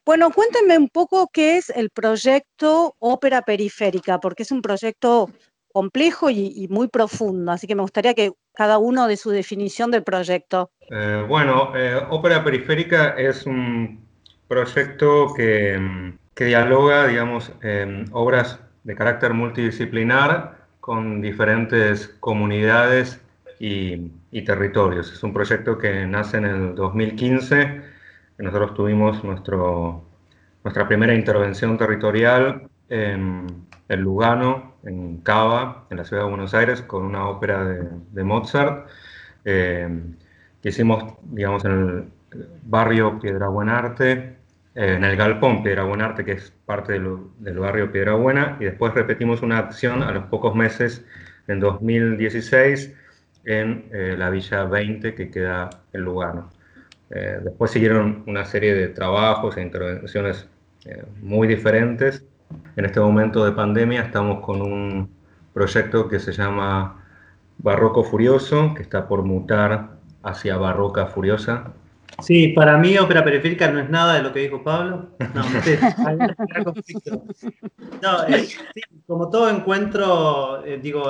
Bueno, 0.05 0.31
cuéntenme 0.31 0.79
un 0.79 0.89
poco 0.89 1.31
qué 1.33 1.57
es 1.57 1.71
el 1.71 1.91
proyecto 1.91 2.97
Ópera 2.99 3.43
Periférica, 3.43 4.19
porque 4.19 4.43
es 4.43 4.51
un 4.51 4.63
proyecto 4.63 5.31
complejo 5.73 6.29
y, 6.29 6.67
muy 6.69 6.89
profundo, 6.89 7.53
así 7.53 7.67
que 7.67 7.75
me 7.75 7.83
gustaría 7.83 8.13
que 8.13 8.33
cada 8.53 8.79
uno 8.79 9.07
de 9.07 9.17
su 9.17 9.31
definición 9.31 9.91
del 9.91 10.03
proyecto. 10.03 10.71
Eh, 10.91 11.25
bueno, 11.27 11.73
eh, 11.75 11.99
Ópera 12.11 12.45
Periférica 12.45 13.11
es 13.11 13.47
un 13.47 14.05
proyecto 14.49 15.33
que, 15.35 15.79
mm, 15.79 16.19
que 16.35 16.45
dialoga, 16.47 17.07
digamos, 17.07 17.53
obras 18.13 18.59
de 18.85 18.95
carácter 18.95 19.33
multidisciplinar 19.33 20.63
con 20.81 21.23
diferentes 21.23 22.09
comunidades 22.21 23.21
y, 23.61 24.11
territorios. 24.45 25.13
Es 25.13 25.23
un 25.23 25.33
proyecto 25.33 25.79
que 25.79 26.05
nace 26.07 26.39
en 26.39 26.45
el 26.47 26.75
2015, 26.75 27.81
nosotros 28.43 28.75
tuvimos 28.75 29.23
nuestra 29.25 30.89
primera 30.89 31.15
intervención 31.15 31.79
territorial 31.79 32.69
en, 32.89 33.67
Lugano, 33.89 34.75
en 34.85 35.19
Cava, 35.19 35.87
en 35.91 35.97
la 35.99 36.05
ciudad 36.05 36.25
de 36.25 36.29
Buenos 36.29 36.55
Aires, 36.55 36.83
con 36.83 37.05
una 37.05 37.29
ópera 37.29 37.65
de, 37.65 38.25
Mozart, 38.25 38.89
que 39.45 40.69
hicimos, 40.69 41.15
digamos, 41.23 41.65
en 41.65 41.73
el 41.73 42.05
barrio 42.65 43.19
Piedra 43.21 43.49
Buenarte, 43.49 44.37
eh, 44.75 44.95
en 44.97 45.05
el 45.05 45.17
Galpón 45.17 45.63
Piedra 45.63 45.85
Buenarte, 45.85 46.25
que 46.25 46.33
es 46.33 46.51
parte 46.65 46.95
del, 46.95 47.19
del, 47.39 47.59
barrio 47.59 47.93
Piedra 47.93 48.15
Buena, 48.15 48.57
y 48.61 48.65
después 48.65 48.95
repetimos 48.95 49.43
una 49.43 49.59
acción 49.59 50.03
a 50.03 50.13
los 50.13 50.25
pocos 50.25 50.55
meses, 50.55 51.05
en 51.49 51.61
2016, 51.61 52.95
en 53.45 53.89
eh, 53.93 54.15
la 54.17 54.31
Villa 54.31 54.65
20, 54.65 55.15
que 55.15 55.31
queda 55.31 55.71
en 55.93 56.03
Lugano. 56.03 56.51
Eh, 57.13 57.39
después 57.45 57.71
siguieron 57.71 58.25
una 58.27 58.45
serie 58.45 58.75
de 58.75 58.89
trabajos 58.89 59.57
e 59.57 59.63
intervenciones 59.63 60.49
muy 61.21 61.47
diferentes. 61.47 62.25
En 62.75 62.85
este 62.85 62.99
momento 62.99 63.45
de 63.45 63.53
pandemia 63.53 64.03
estamos 64.03 64.45
con 64.45 64.61
un 64.61 65.11
proyecto 65.53 66.09
que 66.09 66.19
se 66.19 66.33
llama 66.33 67.05
Barroco 67.59 68.03
Furioso, 68.03 68.75
que 68.75 68.83
está 68.83 69.07
por 69.07 69.23
mutar 69.23 69.91
hacia 70.23 70.57
Barroca 70.57 71.07
Furiosa, 71.07 71.73
Sí, 72.23 72.49
para 72.49 72.79
mí 72.79 72.97
ópera 72.99 73.25
periférica 73.25 73.71
no 73.71 73.81
es 73.81 73.91
nada 73.91 74.15
de 74.15 74.23
lo 74.23 74.33
que 74.33 74.41
dijo 74.41 74.63
Pablo. 74.63 75.09
No, 75.35 75.43
no 78.03 78.25
eh, 78.29 78.49
como 79.07 79.29
todo 79.29 79.51
encuentro, 79.51 80.65
eh, 80.65 80.79
digo, 80.81 81.05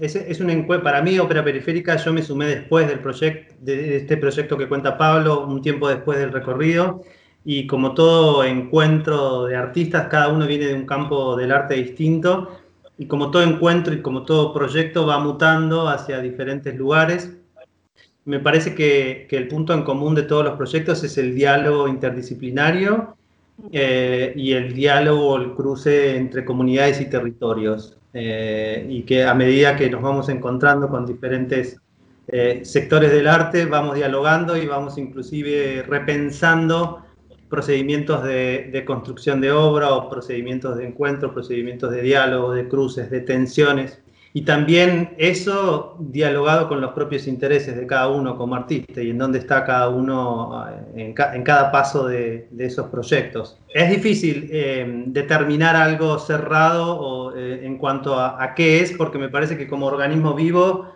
es, 0.00 0.16
es 0.16 0.40
un 0.40 0.50
encuentro, 0.50 0.84
para 0.84 1.02
mí 1.02 1.18
ópera 1.18 1.44
periférica 1.44 1.96
yo 1.96 2.12
me 2.12 2.22
sumé 2.22 2.46
después 2.46 2.88
del 2.88 3.00
proyecto, 3.00 3.54
de 3.60 3.98
este 3.98 4.16
proyecto 4.16 4.56
que 4.56 4.68
cuenta 4.68 4.96
Pablo, 4.96 5.46
un 5.46 5.60
tiempo 5.60 5.88
después 5.88 6.18
del 6.18 6.32
recorrido, 6.32 7.02
y 7.44 7.66
como 7.66 7.92
todo 7.92 8.42
encuentro 8.44 9.44
de 9.44 9.56
artistas, 9.56 10.08
cada 10.08 10.28
uno 10.28 10.46
viene 10.46 10.66
de 10.66 10.74
un 10.74 10.86
campo 10.86 11.36
del 11.36 11.52
arte 11.52 11.74
distinto, 11.74 12.60
y 12.96 13.06
como 13.06 13.30
todo 13.30 13.42
encuentro 13.42 13.92
y 13.92 14.00
como 14.00 14.22
todo 14.24 14.54
proyecto 14.54 15.06
va 15.06 15.18
mutando 15.18 15.88
hacia 15.88 16.20
diferentes 16.20 16.74
lugares 16.76 17.36
me 18.24 18.40
parece 18.40 18.74
que, 18.74 19.26
el 19.30 19.48
punto 19.48 19.74
en 19.74 19.82
común 19.82 20.14
de 20.14 20.22
todos 20.22 20.44
los 20.44 20.54
proyectos 20.54 21.04
es 21.04 21.18
el 21.18 21.34
diálogo 21.34 21.88
interdisciplinario 21.88 23.16
eh, 23.70 24.32
y 24.36 24.52
el 24.52 24.72
diálogo, 24.74 25.36
el 25.36 25.52
cruce 25.52 26.16
entre 26.16 26.44
comunidades 26.44 27.00
y 27.00 27.06
territorios. 27.06 27.96
Eh, 28.16 28.86
y 28.88 29.02
que 29.02 29.24
a 29.24 29.34
medida 29.34 29.74
que 29.74 29.90
nos 29.90 30.00
vamos 30.00 30.28
encontrando 30.28 30.88
con 30.88 31.04
diferentes 31.04 31.80
eh, 32.28 32.60
sectores 32.64 33.10
del 33.10 33.26
arte, 33.26 33.66
vamos 33.66 33.96
dialogando 33.96 34.56
y 34.56 34.66
vamos 34.66 34.96
inclusive 34.98 35.82
repensando 35.82 37.00
procedimientos 37.50 38.22
de, 38.22 38.70
de, 38.72 38.84
construcción 38.84 39.40
de 39.40 39.50
obra 39.50 39.92
o 39.92 40.08
procedimientos 40.08 40.76
de 40.76 40.86
encuentro, 40.86 41.32
procedimientos 41.32 41.90
de 41.90 42.02
diálogo, 42.02 42.52
de 42.52 42.68
cruces, 42.68 43.10
de 43.10 43.20
tensiones 43.20 44.00
y 44.36 44.42
también 44.42 45.14
eso 45.16 45.96
dialogado 46.00 46.68
con 46.68 46.80
los 46.80 46.90
propios 46.90 47.28
intereses 47.28 47.76
de 47.76 47.86
cada 47.86 48.08
uno 48.08 48.36
como 48.36 48.56
artista 48.56 49.00
y 49.00 49.10
en 49.10 49.18
dónde 49.18 49.38
está 49.38 49.64
cada 49.64 49.88
uno 49.88 50.66
eh, 50.96 51.14
en, 51.14 51.44
cada 51.44 51.70
paso 51.70 52.08
de, 52.08 52.48
esos 52.58 52.88
proyectos. 52.88 53.56
Es 53.72 53.88
difícil 53.90 54.48
eh, 54.50 55.04
determinar 55.06 55.76
algo 55.76 56.18
cerrado 56.18 56.98
o, 56.98 57.36
eh, 57.36 57.64
en 57.64 57.78
cuanto 57.78 58.18
a, 58.18 58.54
qué 58.56 58.80
es, 58.80 58.90
porque 58.90 59.18
me 59.18 59.28
parece 59.28 59.56
que 59.56 59.68
como 59.68 59.86
organismo 59.86 60.34
vivo, 60.34 60.92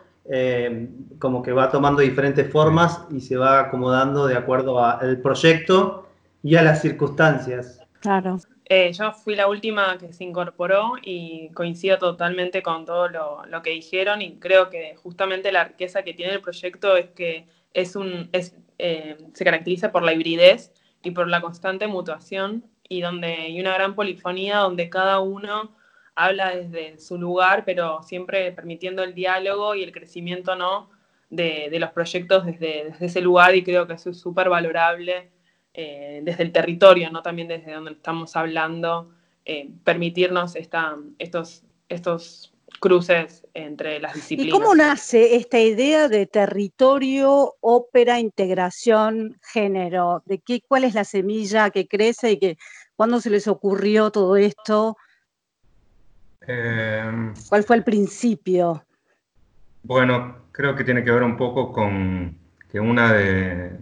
como 1.18 1.42
que 1.42 1.52
va 1.52 1.70
tomando 1.70 2.02
diferentes 2.02 2.50
formas 2.50 3.06
y 3.10 3.20
se 3.20 3.36
va 3.36 3.60
acomodando 3.60 4.26
de 4.26 4.36
acuerdo 4.36 4.84
al 4.84 5.18
proyecto 5.22 6.08
y 6.42 6.56
a 6.56 6.62
las 6.62 6.82
circunstancias. 6.82 7.80
Claro. 8.00 8.38
Eh, 8.70 8.92
yo 8.92 9.12
fui 9.12 9.34
la 9.34 9.48
última 9.48 9.96
que 9.96 10.12
se 10.12 10.24
incorporó 10.24 10.96
y 11.02 11.48
coincido 11.54 11.96
totalmente 11.96 12.62
con 12.62 12.84
todo 12.84 13.08
lo, 13.08 13.62
que 13.62 13.70
dijeron 13.70 14.20
y 14.20 14.38
creo 14.38 14.68
que 14.68 14.94
justamente 14.96 15.52
la 15.52 15.64
riqueza 15.64 16.02
que 16.02 16.12
tiene 16.12 16.34
el 16.34 16.42
proyecto 16.42 16.94
es 16.96 17.08
que 17.10 17.46
es 17.72 17.96
un, 17.96 18.28
eh, 18.78 19.16
se 19.32 19.44
caracteriza 19.44 19.90
por 19.90 20.02
la 20.02 20.12
hibridez 20.12 20.72
y 21.02 21.12
por 21.12 21.28
la 21.28 21.40
constante 21.40 21.86
mutuación 21.86 22.64
y 22.86 23.00
donde 23.00 23.28
hay 23.28 23.60
una 23.60 23.72
gran 23.72 23.94
polifonía 23.94 24.58
donde 24.58 24.90
cada 24.90 25.20
uno 25.20 25.74
habla 26.14 26.54
desde 26.54 26.98
su 26.98 27.16
lugar, 27.16 27.64
pero 27.64 28.02
siempre 28.02 28.52
permitiendo 28.52 29.02
el 29.02 29.14
diálogo 29.14 29.76
y 29.76 29.82
el 29.82 29.92
crecimiento 29.92 30.56
¿no? 30.56 30.90
de, 31.30 31.74
los 31.78 31.90
proyectos 31.92 32.44
desde, 32.44 32.90
desde, 32.90 33.06
ese 33.06 33.20
lugar 33.22 33.54
y 33.54 33.64
creo 33.64 33.86
que 33.86 33.94
eso 33.94 34.10
es 34.10 34.20
súper 34.20 34.50
valorable 34.50 35.30
eh, 35.80 36.22
desde 36.24 36.42
el 36.42 36.50
territorio, 36.50 37.08
no 37.12 37.22
también 37.22 37.46
desde 37.46 37.72
donde 37.72 37.92
estamos 37.92 38.34
hablando, 38.34 39.12
eh, 39.44 39.70
permitirnos 39.84 40.56
estos, 40.56 41.62
estos 41.88 42.52
cruces 42.80 43.46
entre 43.54 44.00
las 44.00 44.12
disciplinas. 44.14 44.48
¿Y 44.48 44.50
cómo 44.50 44.74
nace 44.74 45.36
esta 45.36 45.60
idea 45.60 46.08
de 46.08 46.26
territorio, 46.26 47.54
ópera, 47.60 48.18
integración, 48.18 49.38
género? 49.40 50.24
¿De 50.26 50.40
qué, 50.40 50.62
¿Cuál 50.66 50.82
es 50.82 50.94
la 50.94 51.04
semilla 51.04 51.70
que 51.70 51.86
crece 51.86 52.32
y 52.32 52.38
que 52.40 52.58
cuándo 52.96 53.20
se 53.20 53.30
les 53.30 53.46
ocurrió 53.46 54.10
todo 54.10 54.36
esto? 54.36 54.96
Em, 56.40 57.34
¿Cuál 57.48 57.62
fue 57.62 57.76
el 57.76 57.84
principio? 57.84 58.84
Bueno, 59.84 60.38
creo 60.50 60.74
que 60.74 60.82
tiene 60.82 61.04
que 61.04 61.12
ver 61.12 61.22
un 61.22 61.36
poco 61.36 61.72
con 61.72 62.36
que 62.68 62.80
una 62.80 63.12
de, 63.12 63.78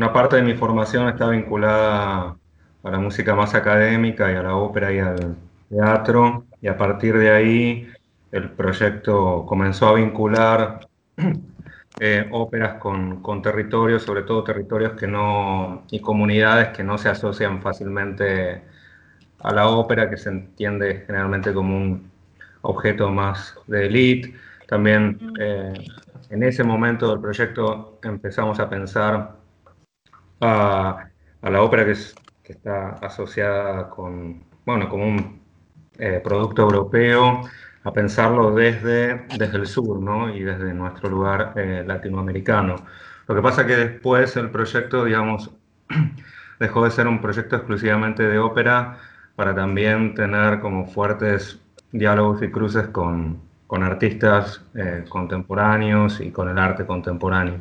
una 0.00 0.14
parte 0.14 0.36
de 0.36 0.42
mi 0.42 0.54
formación 0.54 1.10
está 1.10 1.28
vinculada 1.28 2.34
a 2.82 2.90
la 2.90 2.98
música 2.98 3.34
más 3.34 3.54
académica 3.54 4.32
y 4.32 4.34
a 4.34 4.42
la 4.42 4.56
ópera 4.56 4.90
y 4.90 4.98
al 4.98 5.36
teatro, 5.68 6.46
y 6.62 6.68
a 6.68 6.78
partir 6.78 7.18
de 7.18 7.30
ahí 7.30 7.86
el 8.32 8.48
proyecto 8.48 9.44
comenzó 9.46 9.88
a 9.88 9.94
vincular 9.96 10.88
eh, 12.00 12.26
óperas 12.32 12.78
con, 12.78 13.20
con, 13.20 13.42
territorios, 13.42 14.02
sobre 14.02 14.22
todo 14.22 14.42
territorios 14.42 14.94
que 14.94 15.06
no, 15.06 15.82
y 15.90 16.00
comunidades 16.00 16.68
que 16.68 16.82
no 16.82 16.96
se 16.96 17.10
asocian 17.10 17.60
fácilmente 17.60 18.62
a 19.40 19.52
la 19.52 19.68
ópera, 19.68 20.08
que 20.08 20.16
se 20.16 20.30
entiende 20.30 21.04
generalmente 21.06 21.52
como 21.52 21.76
un 21.76 22.10
objeto 22.62 23.10
más 23.10 23.54
de 23.66 23.84
élite. 23.84 24.34
También 24.66 25.34
eh, 25.38 25.74
en 26.30 26.42
ese 26.42 26.64
momento 26.64 27.10
del 27.10 27.20
proyecto 27.20 27.98
empezamos 28.02 28.58
a 28.60 28.70
pensar 28.70 29.39
a, 30.40 31.08
la 31.42 31.62
ópera 31.62 31.84
que, 31.84 31.94
está 32.50 32.90
asociada 33.00 33.88
con, 33.90 34.42
bueno, 34.66 34.88
como 34.88 35.06
un 35.06 35.40
eh, 35.98 36.20
producto 36.22 36.62
europeo, 36.62 37.42
a 37.84 37.92
pensarlo 37.92 38.54
desde, 38.54 39.26
desde 39.38 39.56
el 39.56 39.66
sur 39.66 40.00
¿no? 40.00 40.34
y 40.34 40.42
desde 40.42 40.74
nuestro 40.74 41.08
lugar 41.08 41.52
eh, 41.56 41.84
latinoamericano. 41.86 42.76
Lo 43.26 43.34
que 43.34 43.42
pasa 43.42 43.66
que 43.66 43.76
después 43.76 44.36
el 44.36 44.50
proyecto, 44.50 45.04
digamos, 45.04 45.50
dejó 46.60 46.84
de 46.84 46.90
ser 46.90 47.06
un 47.06 47.20
proyecto 47.20 47.56
exclusivamente 47.56 48.24
de 48.24 48.38
ópera 48.38 48.98
para 49.36 49.54
también 49.54 50.14
tener 50.14 50.60
como 50.60 50.86
fuertes 50.86 51.60
diálogos 51.92 52.42
y 52.42 52.50
cruces 52.50 52.88
con, 52.88 53.40
con 53.66 53.82
artistas 53.82 54.62
eh, 54.74 55.04
contemporáneos 55.08 56.20
y 56.20 56.30
con 56.30 56.48
el 56.48 56.58
arte 56.58 56.84
contemporáneo. 56.84 57.60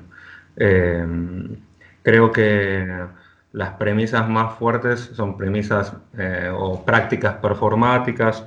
Creo 2.03 2.31
que 2.31 3.05
las 3.51 3.71
premisas 3.71 4.29
más 4.29 4.55
fuertes 4.57 5.11
son 5.13 5.37
premisas 5.37 5.93
eh, 6.17 6.51
o 6.53 6.83
prácticas 6.85 7.35
performáticas 7.35 8.45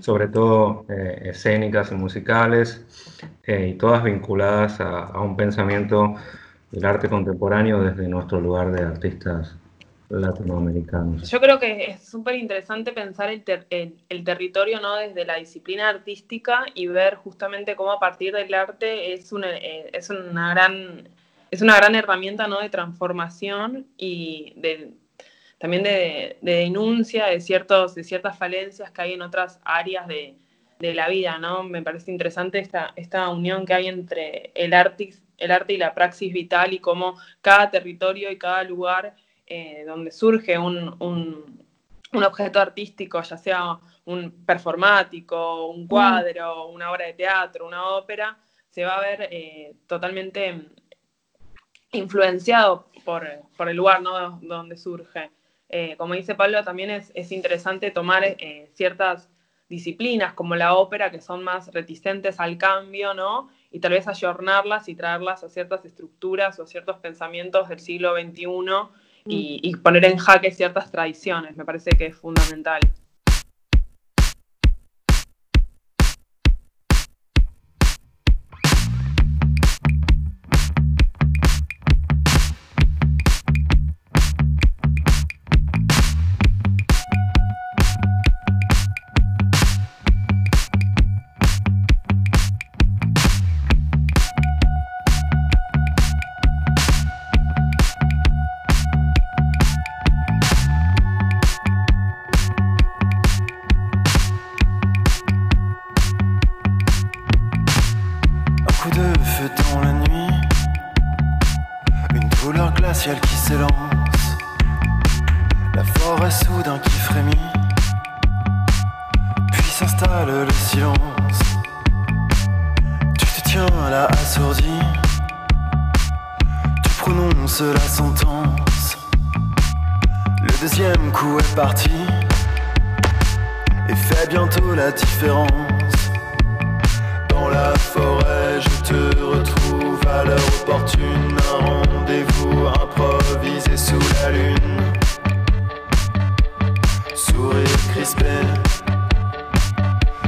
sobre 0.00 0.28
todo 0.28 0.84
eh, 0.88 1.30
escénicas 1.30 1.90
y 1.92 1.94
musicales, 1.94 2.84
eh, 3.44 3.68
y 3.68 3.74
todas 3.74 4.02
vinculadas 4.04 4.80
a, 4.80 5.20
un 5.20 5.36
pensamiento 5.36 6.14
del 6.70 6.84
arte 6.84 7.08
contemporáneo 7.08 7.82
desde 7.82 8.08
nuestro 8.08 8.40
lugar 8.40 8.72
de 8.72 8.84
artistas 8.84 9.56
latinoamericanos. 10.08 11.28
Yo 11.30 11.40
creo 11.40 11.58
que 11.58 11.90
es 11.90 12.06
súper 12.06 12.36
interesante 12.36 12.92
pensar 12.92 13.30
el, 13.30 13.42
el, 14.08 14.24
territorio 14.24 14.80
¿no? 14.80 14.96
desde 14.96 15.24
la 15.24 15.36
disciplina 15.36 15.88
artística 15.88 16.66
y 16.74 16.86
ver 16.86 17.16
justamente 17.16 17.74
cómo 17.74 17.92
a 17.92 17.98
partir 17.98 18.34
del 18.34 18.52
arte 18.54 19.12
es 19.12 19.32
una, 19.32 19.50
eh, 19.56 19.90
es 19.92 20.10
una, 20.10 20.50
gran, 20.50 21.08
es 21.54 21.62
una 21.62 21.76
gran 21.76 21.94
herramienta 21.94 22.48
¿no? 22.48 22.60
de 22.60 22.68
transformación 22.68 23.86
y 23.96 24.54
de, 24.56 24.92
también 25.58 25.84
de, 25.84 26.36
denuncia 26.42 27.26
de, 27.26 27.40
ciertos, 27.40 27.94
de 27.94 28.02
ciertas 28.02 28.36
falencias 28.36 28.90
que 28.90 29.02
hay 29.02 29.12
en 29.12 29.22
otras 29.22 29.60
áreas 29.64 30.06
de, 30.08 30.36
la 30.80 31.08
vida, 31.08 31.38
¿no? 31.38 31.62
Me 31.62 31.80
parece 31.80 32.10
interesante 32.10 32.58
esta, 32.58 32.92
esta 32.94 33.30
unión 33.30 33.64
que 33.64 33.72
hay 33.72 33.86
entre 33.86 34.50
el 34.54 34.74
arte, 34.74 35.14
el 35.38 35.50
arte 35.50 35.72
y 35.72 35.78
la 35.78 35.94
praxis 35.94 36.30
vital 36.30 36.74
y 36.74 36.78
cómo 36.78 37.16
cada 37.40 37.70
territorio 37.70 38.30
y 38.30 38.36
cada 38.36 38.62
lugar 38.64 39.16
eh, 39.46 39.84
donde 39.86 40.10
surge 40.10 40.58
un, 40.58 41.64
objeto 42.12 42.60
artístico, 42.60 43.22
ya 43.22 43.38
sea 43.38 43.78
un 44.04 44.44
performático, 44.44 45.68
un 45.68 45.86
cuadro, 45.88 46.66
una 46.68 46.90
obra 46.90 47.06
de 47.06 47.14
teatro, 47.14 47.66
una 47.66 47.88
ópera, 47.88 48.36
se 48.68 48.84
va 48.84 48.96
a 48.96 49.00
ver 49.00 49.28
eh, 49.30 49.76
totalmente 49.86 50.66
influenciado 51.94 52.86
por, 53.04 53.26
por 53.56 53.68
el 53.68 53.76
lugar 53.76 54.02
¿no? 54.02 54.38
donde 54.42 54.76
surge. 54.76 55.30
Eh, 55.68 55.96
como 55.96 56.14
dice 56.14 56.34
Pablo, 56.34 56.62
también 56.62 56.90
es, 56.90 57.32
interesante 57.32 57.90
tomar 57.90 58.24
eh, 58.24 58.70
ciertas 58.74 59.30
disciplinas 59.68 60.34
como 60.34 60.54
la 60.54 60.74
ópera 60.74 61.10
que 61.10 61.20
son 61.20 61.42
más 61.42 61.72
reticentes 61.72 62.38
al 62.38 62.58
cambio, 62.58 63.14
¿no? 63.14 63.48
Y 63.70 63.80
tal 63.80 63.92
vez 63.92 64.06
ayornarlas 64.06 64.88
y 64.88 64.94
traerlas 64.94 65.42
a 65.42 65.48
ciertas 65.48 65.84
estructuras 65.84 66.58
o 66.58 66.64
a 66.64 66.66
ciertos 66.66 66.98
pensamientos 66.98 67.68
del 67.68 67.80
siglo 67.80 68.14
XXI 68.14 68.46
y, 69.26 69.60
y 69.62 69.76
poner 69.76 70.04
en 70.04 70.18
jaque 70.18 70.50
ciertas 70.52 70.92
tradiciones. 70.92 71.56
Me 71.56 71.64
parece 71.64 71.90
que 71.90 72.06
es 72.06 72.16
fundamental. 72.16 72.80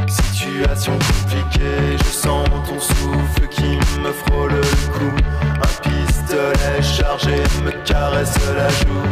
Situation 0.09 0.93
compliquée, 0.93 1.99
je 1.99 2.05
sens 2.05 2.49
ton 2.67 2.81
souffle 2.81 3.49
qui 3.51 3.79
me 4.01 4.13
frôle 4.13 4.53
le 4.53 4.63
cou. 4.95 5.11
Un 5.57 5.73
pistolet 5.83 6.83
chargé 6.83 7.37
me 7.63 7.73
caresse 7.85 8.39
la 8.57 8.69
joue. 8.71 9.09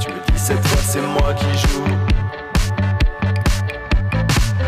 Tu 0.00 0.08
me 0.08 0.32
dis 0.32 0.38
cette 0.38 0.66
fois 0.66 0.82
c'est 0.82 1.00
moi 1.02 1.34
qui 1.34 1.58
joue. 1.68 1.84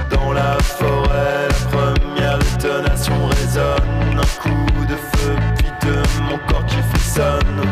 Dans 0.08 0.32
la 0.32 0.56
forêt, 0.60 1.48
la 1.48 1.78
première 1.78 2.38
détonation 2.38 3.26
résonne. 3.26 4.20
Un 4.20 4.40
coup 4.40 4.86
de 4.86 4.94
feu, 5.16 5.34
puis 5.56 5.72
de 5.88 5.96
mon 6.30 6.38
corps 6.46 6.64
qui 6.66 6.76
frissonne. 6.92 7.71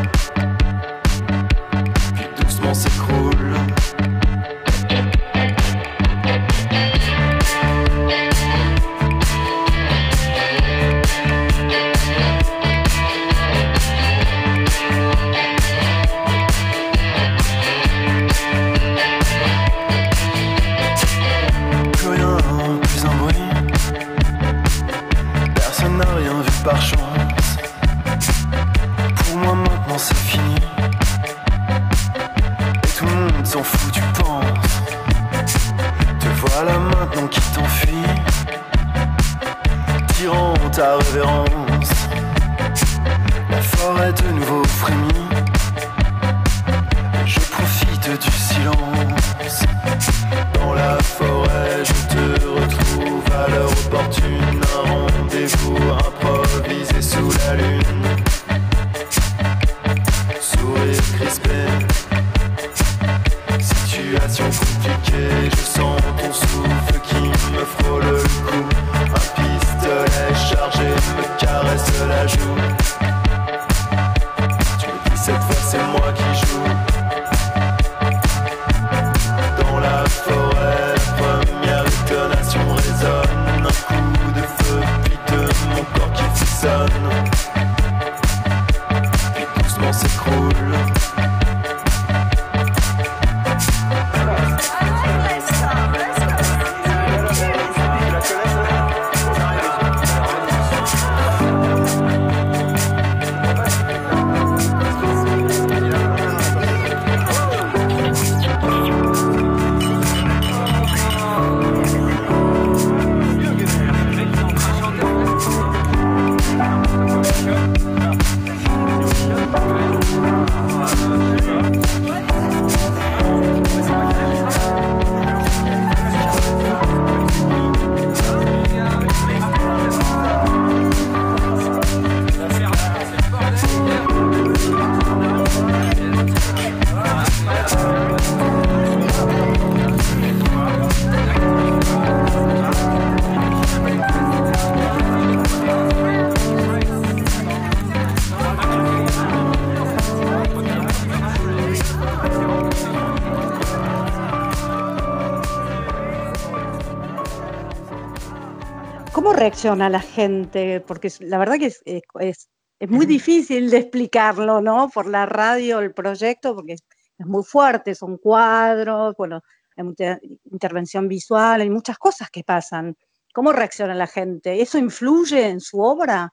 Reacciona 159.50 159.90
la 159.90 160.00
gente? 160.00 160.80
Porque 160.80 161.10
la 161.18 161.36
verdad 161.36 161.58
que 161.58 161.66
es, 161.66 161.82
es, 161.84 162.48
muy 162.88 163.04
difícil 163.04 163.68
de 163.68 163.78
explicarlo, 163.78 164.60
¿no? 164.60 164.88
Por 164.94 165.06
la 165.06 165.26
radio, 165.26 165.80
el 165.80 165.92
proyecto, 165.92 166.54
porque 166.54 166.74
es, 166.74 166.84
muy 167.18 167.42
fuerte, 167.42 167.94
son 167.94 168.16
cuadros, 168.16 169.14
bueno, 169.18 169.42
hay 169.76 169.84
mucha 169.84 170.18
intervención 170.50 171.08
visual, 171.08 171.60
hay 171.60 171.68
muchas 171.68 171.98
cosas 171.98 172.30
que 172.30 172.44
pasan. 172.44 172.96
¿Cómo 173.34 173.52
reacciona 173.52 173.94
la 173.94 174.06
gente? 174.06 174.62
¿Eso 174.62 174.78
influye 174.78 175.48
en 175.48 175.60
su 175.60 175.80
obra? 175.80 176.32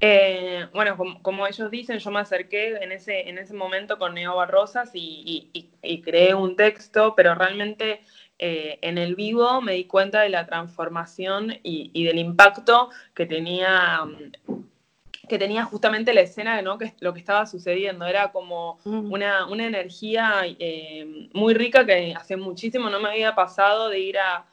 Eh, 0.00 0.66
bueno, 0.74 0.98
como, 1.22 1.46
ellos 1.46 1.70
dicen, 1.70 1.98
yo 2.00 2.10
me 2.10 2.20
acerqué 2.20 2.76
en 2.82 2.92
ese, 2.92 3.28
en 3.28 3.38
ese 3.38 3.54
momento 3.54 3.96
con 3.98 4.14
Neo 4.14 4.36
Barrosas 4.36 4.90
y, 4.92 5.50
y, 5.82 6.02
creé 6.02 6.34
un 6.34 6.56
texto, 6.56 7.14
pero 7.16 7.34
realmente 7.34 8.00
eh, 8.38 8.78
en 8.82 8.98
el 8.98 9.14
vivo 9.14 9.60
me 9.60 9.72
di 9.72 9.84
cuenta 9.84 10.22
de 10.22 10.28
la 10.28 10.46
transformación 10.46 11.54
y, 11.62 12.04
del 12.04 12.18
impacto 12.18 12.90
que 13.14 13.26
tenía, 13.26 14.00
que 15.28 15.38
tenía 15.38 15.64
justamente 15.64 16.14
la 16.14 16.20
escena, 16.20 16.60
¿no? 16.62 16.78
que 16.78 16.94
lo 17.00 17.14
que 17.14 17.20
estaba 17.20 17.46
sucediendo. 17.46 18.06
Era 18.06 18.32
como 18.32 18.78
mm. 18.84 19.12
una, 19.12 19.46
una 19.46 19.66
energía 19.66 20.42
eh, 20.44 21.28
muy 21.32 21.54
rica 21.54 21.86
que 21.86 22.14
hace 22.14 22.36
muchísimo 22.36 22.90
no 22.90 23.00
me 23.00 23.08
había 23.08 23.34
pasado 23.34 23.88
de 23.88 24.00
ir 24.00 24.18
a 24.18 24.46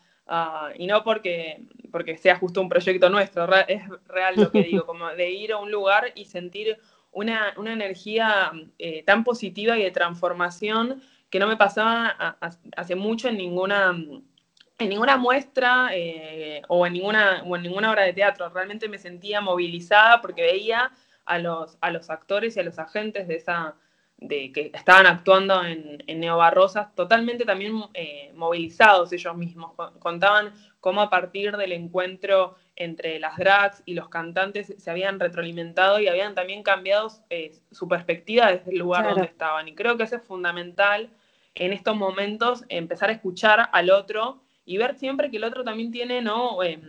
y 0.76 0.88
no 0.88 1.04
porque, 1.04 1.62
porque 1.92 2.18
sea 2.18 2.38
justo 2.38 2.62
un 2.62 2.70
proyecto 2.70 3.10
nuestro, 3.10 3.48
es 3.68 3.84
real 4.08 4.36
lo 4.38 4.52
que 4.52 4.64
digo, 4.64 4.86
como 4.86 5.10
de 5.10 5.32
ir 5.32 5.54
a 5.54 5.58
un 5.58 5.72
lugar 5.72 6.12
y 6.16 6.26
sentir 6.26 6.78
una, 7.12 7.54
energía 7.58 8.52
eh, 8.80 9.04
tan 9.04 9.24
positiva 9.24 9.78
y 9.78 9.84
de 9.84 9.92
transformación 9.92 11.02
que 11.34 11.40
no 11.40 11.48
me 11.48 11.58
pasaba 11.58 12.38
hace 12.78 12.94
mucho 12.94 13.28
en 13.28 13.38
ninguna, 13.38 13.90
en 13.90 14.88
ninguna 14.88 15.18
muestra 15.18 15.90
eh, 15.92 16.62
o, 16.68 16.86
en 16.86 16.94
ninguna, 16.94 17.42
o 17.48 17.56
en 17.56 17.64
ninguna 17.64 17.90
obra 17.90 18.04
de 18.04 18.14
teatro. 18.14 18.50
Realmente 18.50 18.88
me 18.88 19.00
sentía 19.00 19.42
movilizada 19.42 20.22
porque 20.22 20.44
veía 20.44 20.92
a 21.26 21.40
los, 21.40 21.76
a 21.82 21.90
los 21.90 22.12
actores 22.12 22.56
y 22.56 22.60
a 22.60 22.64
los 22.64 22.78
agentes 22.78 23.28
de 23.28 23.38
esa, 23.38 23.74
de 24.18 24.52
que 24.52 24.70
estaban 24.76 25.08
actuando 25.08 25.66
en, 25.66 26.04
en 26.06 26.20
Neobarrosas, 26.20 26.94
totalmente 26.94 27.46
también 27.46 27.84
eh, 27.96 28.32
movilizados 28.36 29.12
ellos 29.12 29.36
mismos. 29.36 29.72
Contaban 29.98 30.54
cómo 30.82 31.02
a 31.02 31.10
partir 31.10 31.58
del 31.58 31.72
encuentro 31.72 32.58
entre 32.76 33.18
las 33.18 33.38
drags 33.38 33.82
y 33.88 33.96
los 33.96 34.08
cantantes 34.08 34.76
se 34.78 34.92
habían 34.92 35.20
retroalimentado 35.20 36.00
y 36.00 36.08
habían 36.08 36.36
también 36.36 36.62
cambiado 36.62 37.08
eh, 37.32 37.54
su 37.72 37.88
perspectiva 37.88 38.52
desde 38.52 38.70
el 38.70 38.78
lugar 38.78 39.06
donde 39.06 39.26
estaban. 39.26 39.68
Y 39.68 39.74
creo 39.74 39.98
que 39.98 40.04
eso 40.04 40.18
es 40.18 40.24
fundamental 40.24 41.10
en 41.56 41.74
estos 41.74 41.96
momentos, 41.96 42.64
empezar 42.70 43.10
a 43.10 43.14
escuchar 43.14 43.70
al 43.72 43.92
otro 43.92 44.42
y 44.66 44.78
ver 44.78 44.96
siempre 44.96 45.30
que 45.30 45.38
el 45.38 45.44
otro 45.44 45.64
también 45.64 45.92
tiene 45.92 46.22
¿no? 46.22 46.64
Em, 46.64 46.82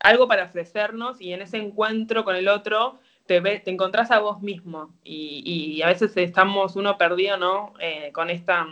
algo 0.00 0.28
para 0.28 0.44
ofrecernos 0.44 1.20
y 1.20 1.32
en 1.32 1.42
ese 1.42 1.58
encuentro 1.58 2.24
con 2.24 2.36
el 2.36 2.48
otro 2.48 2.98
te, 3.26 3.70
encontrás 3.70 4.10
a 4.10 4.18
vos 4.18 4.42
mismo 4.42 4.94
y, 5.04 5.80
a 5.82 5.86
veces 5.86 6.16
estamos 6.16 6.74
uno 6.74 6.98
perdido, 6.98 7.36
¿no? 7.36 7.74
Eh, 7.80 8.10
con 8.12 8.28
esta 8.28 8.66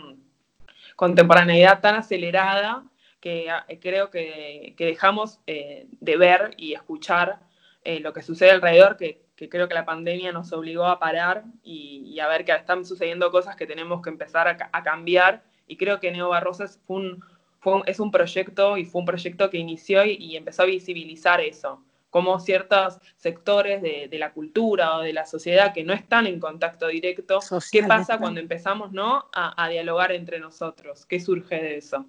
contemporaneidad 0.95 1.79
tan 1.79 1.95
acelerada 1.95 2.83
que 3.21 3.49
ah, 3.49 3.65
creo 3.81 4.09
que, 4.09 4.75
dejamos 4.77 5.39
eh, 5.47 5.87
de 5.91 6.17
ver 6.17 6.55
y 6.57 6.73
escuchar 6.73 7.39
eh, 7.83 7.99
lo 8.01 8.11
que 8.11 8.21
sucede 8.21 8.51
alrededor, 8.51 8.97
que, 8.97 9.21
creo 9.47 9.67
que 9.67 9.75
la 9.75 9.85
pandemia 9.85 10.31
nos 10.31 10.51
obligó 10.51 10.85
a 10.85 10.99
parar 10.99 11.45
y, 11.63 12.19
a 12.19 12.27
ver 12.27 12.43
que 12.43 12.51
están 12.51 12.83
sucediendo 12.83 13.31
cosas 13.31 13.55
que 13.55 13.67
tenemos 13.67 14.01
que 14.01 14.09
empezar 14.09 14.47
a, 14.47 14.83
cambiar. 14.83 15.43
Y 15.67 15.77
creo 15.77 15.99
que 15.99 16.11
Neo 16.11 16.29
Barrosas 16.29 16.79
fue 16.85 16.97
un, 16.97 17.83
es 17.85 17.99
un 17.99 18.11
proyecto 18.11 18.75
y 18.77 18.85
fue 18.85 19.01
un 19.01 19.05
proyecto 19.05 19.49
que 19.49 19.57
inició 19.57 20.03
y 20.03 20.35
empezó 20.35 20.63
a 20.63 20.65
visibilizar 20.65 21.39
eso 21.39 21.83
como 22.09 22.39
ciertos 22.39 22.99
sectores 23.17 23.81
de, 23.81 24.09
la 24.13 24.33
cultura 24.33 24.97
o 24.97 25.01
de 25.01 25.13
la 25.13 25.25
sociedad 25.25 25.73
que 25.73 25.83
no 25.83 25.93
están 25.93 26.27
en 26.27 26.39
contacto 26.39 26.87
directo, 26.87 27.39
¿qué 27.71 27.83
pasa 27.83 28.17
cuando 28.17 28.39
empezamos 28.39 28.91
¿no? 28.91 29.25
A, 29.33 29.69
dialogar 29.69 30.11
entre 30.11 30.39
nosotros? 30.39 31.05
¿Qué 31.05 31.19
surge 31.19 31.55
de 31.55 31.77
eso? 31.77 32.05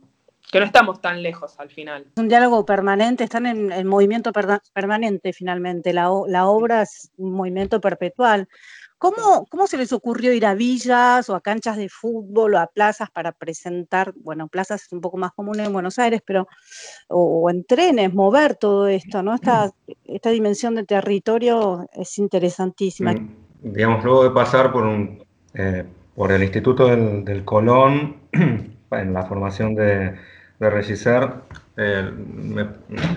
Que 0.50 0.58
no 0.58 0.66
estamos 0.66 1.00
tan 1.00 1.22
lejos 1.22 1.58
al 1.58 1.70
final. 1.70 2.06
Un 2.16 2.28
diálogo 2.28 2.64
permanente, 2.64 3.24
están 3.24 3.46
en, 3.46 3.86
movimiento 3.86 4.32
permanente 4.74 5.32
finalmente, 5.32 5.92
la, 5.92 6.10
la 6.26 6.46
obra 6.46 6.82
es 6.82 7.10
un 7.16 7.32
movimiento 7.32 7.80
perpetual. 7.80 8.48
¿Cómo, 9.00 9.46
¿Cómo, 9.48 9.66
se 9.66 9.78
les 9.78 9.94
ocurrió 9.94 10.30
ir 10.34 10.44
a 10.44 10.52
villas 10.52 11.30
o 11.30 11.34
a 11.34 11.40
canchas 11.40 11.78
de 11.78 11.88
fútbol 11.88 12.52
o 12.52 12.58
a 12.58 12.66
plazas 12.66 13.08
para 13.10 13.32
presentar, 13.32 14.12
bueno, 14.14 14.46
plazas 14.46 14.82
es 14.82 14.92
un 14.92 15.00
poco 15.00 15.16
más 15.16 15.32
común 15.32 15.58
en 15.58 15.72
Buenos 15.72 15.98
Aires, 15.98 16.20
pero, 16.22 16.46
o, 17.08 17.48
en 17.48 17.64
trenes, 17.64 18.12
mover 18.12 18.56
todo 18.56 18.88
esto, 18.88 19.22
¿no? 19.22 19.34
Esta, 19.34 19.70
esta 20.04 20.28
dimensión 20.28 20.74
de 20.74 20.84
territorio 20.84 21.86
es 21.94 22.18
interesantísima. 22.18 23.14
Mm, 23.14 23.36
digamos, 23.62 24.04
luego 24.04 24.24
de 24.24 24.30
pasar 24.32 24.70
por, 24.70 24.84
un, 24.84 25.24
eh, 25.54 25.86
por 26.14 26.30
el 26.30 26.42
Instituto 26.42 26.86
del, 26.88 27.42
Colón, 27.46 28.16
en 28.92 29.12
la 29.12 29.24
formación 29.24 29.74
de, 29.74 30.16
de 30.58 31.44
eh, 31.76 32.10
me, 32.12 32.68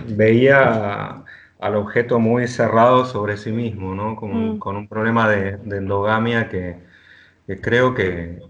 veía 0.07 1.23
al 1.59 1.75
objeto 1.75 2.19
muy 2.19 2.47
cerrado 2.47 3.05
sobre 3.05 3.37
sí 3.37 3.51
mismo, 3.51 3.95
¿no? 3.95 4.15
Con, 4.15 4.57
mm. 4.57 4.61
un 4.65 4.87
problema 4.87 5.29
de, 5.29 5.59
endogamia 5.75 6.49
que, 6.49 6.77
creo 7.61 7.93
que, 7.93 8.41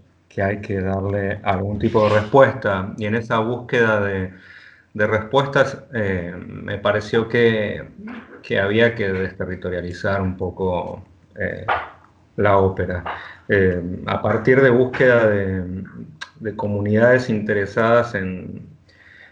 hay 0.42 0.60
que 0.60 0.80
darle 0.80 1.40
algún 1.44 1.78
tipo 1.78 2.08
de 2.08 2.20
respuesta. 2.20 2.92
Y 2.98 3.06
en 3.06 3.14
esa 3.14 3.38
búsqueda 3.38 4.00
de, 4.00 4.32
respuestas 4.94 5.84
eh, 5.94 6.34
me 6.36 6.78
pareció 6.78 7.28
que, 7.28 7.84
había 8.60 8.94
que 8.94 9.12
desterritorializar 9.12 10.20
un 10.20 10.36
poco 10.36 11.04
eh, 11.36 11.64
la 12.36 12.58
ópera. 12.58 13.04
Eh, 13.48 13.80
a 14.06 14.22
partir 14.22 14.60
de 14.60 14.70
búsqueda 14.70 15.26
de, 15.28 15.84
comunidades 16.56 17.30
interesadas 17.30 18.14
en, 18.14 18.66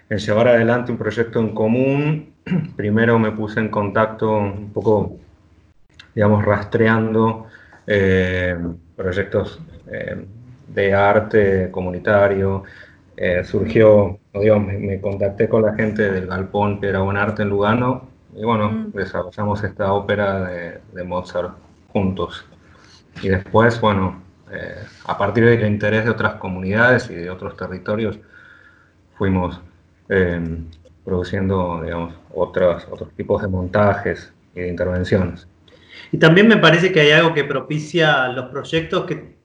en 0.09 0.19
llevar 0.19 0.49
adelante 0.49 0.93
un 0.93 0.99
proyecto 0.99 1.41
en 1.41 1.55
común, 1.55 2.33
primero 2.77 3.19
me 3.19 3.33
puse 3.33 3.61
en 3.61 3.69
contacto 3.69 4.37
un 4.37 4.73
poco, 4.73 5.17
digamos, 6.15 6.45
rastreando 6.45 7.47
eh, 7.87 8.57
proyectos 8.97 9.61
eh, 9.91 10.25
de 10.69 10.95
arte 10.95 11.71
comunitario. 11.71 12.65
Eh, 13.17 13.45
surgió, 13.45 14.19
digamos, 14.35 14.73
me, 14.73 15.01
contacté 15.01 15.49
con 15.49 15.62
la 15.62 15.75
gente 15.75 16.11
del 16.11 16.27
Galpón 16.27 16.81
que 16.81 16.88
era 16.88 17.03
un 17.03 17.17
Arte 17.17 17.43
en 17.43 17.51
Lugano 17.51 18.09
y 18.35 18.43
bueno, 18.43 18.71
mm. 18.71 18.93
desarrollamos 18.93 19.62
esta 19.62 19.93
ópera 19.93 20.49
de, 20.49 21.05
Mozart 21.05 21.53
juntos. 21.93 22.45
Y 23.23 23.29
después, 23.29 23.81
bueno, 23.81 24.23
a 25.05 25.19
partir 25.19 25.45
del 25.45 25.67
interés 25.67 26.05
de 26.05 26.11
otras 26.11 26.35
comunidades 26.35 27.09
y 27.11 27.15
de 27.15 27.31
otros 27.31 27.57
territorios, 27.57 28.19
fuimos 29.17 29.61
produciendo, 31.05 31.81
digamos, 31.83 32.15
otros, 32.35 32.87
otros 32.91 33.11
tipos 33.15 33.43
de 33.43 33.49
montajes 33.49 34.33
y 34.55 34.61
de 34.61 34.69
intervenciones. 34.69 35.47
Y 36.11 36.19
también 36.19 36.49
me 36.49 36.57
parece 36.57 36.93
que 36.93 37.01
hay 37.01 37.11
algo 37.12 37.35
que 37.35 37.45
propicia 37.45 38.29
los 38.29 38.47
proyectos 38.47 39.07
que, 39.07 39.37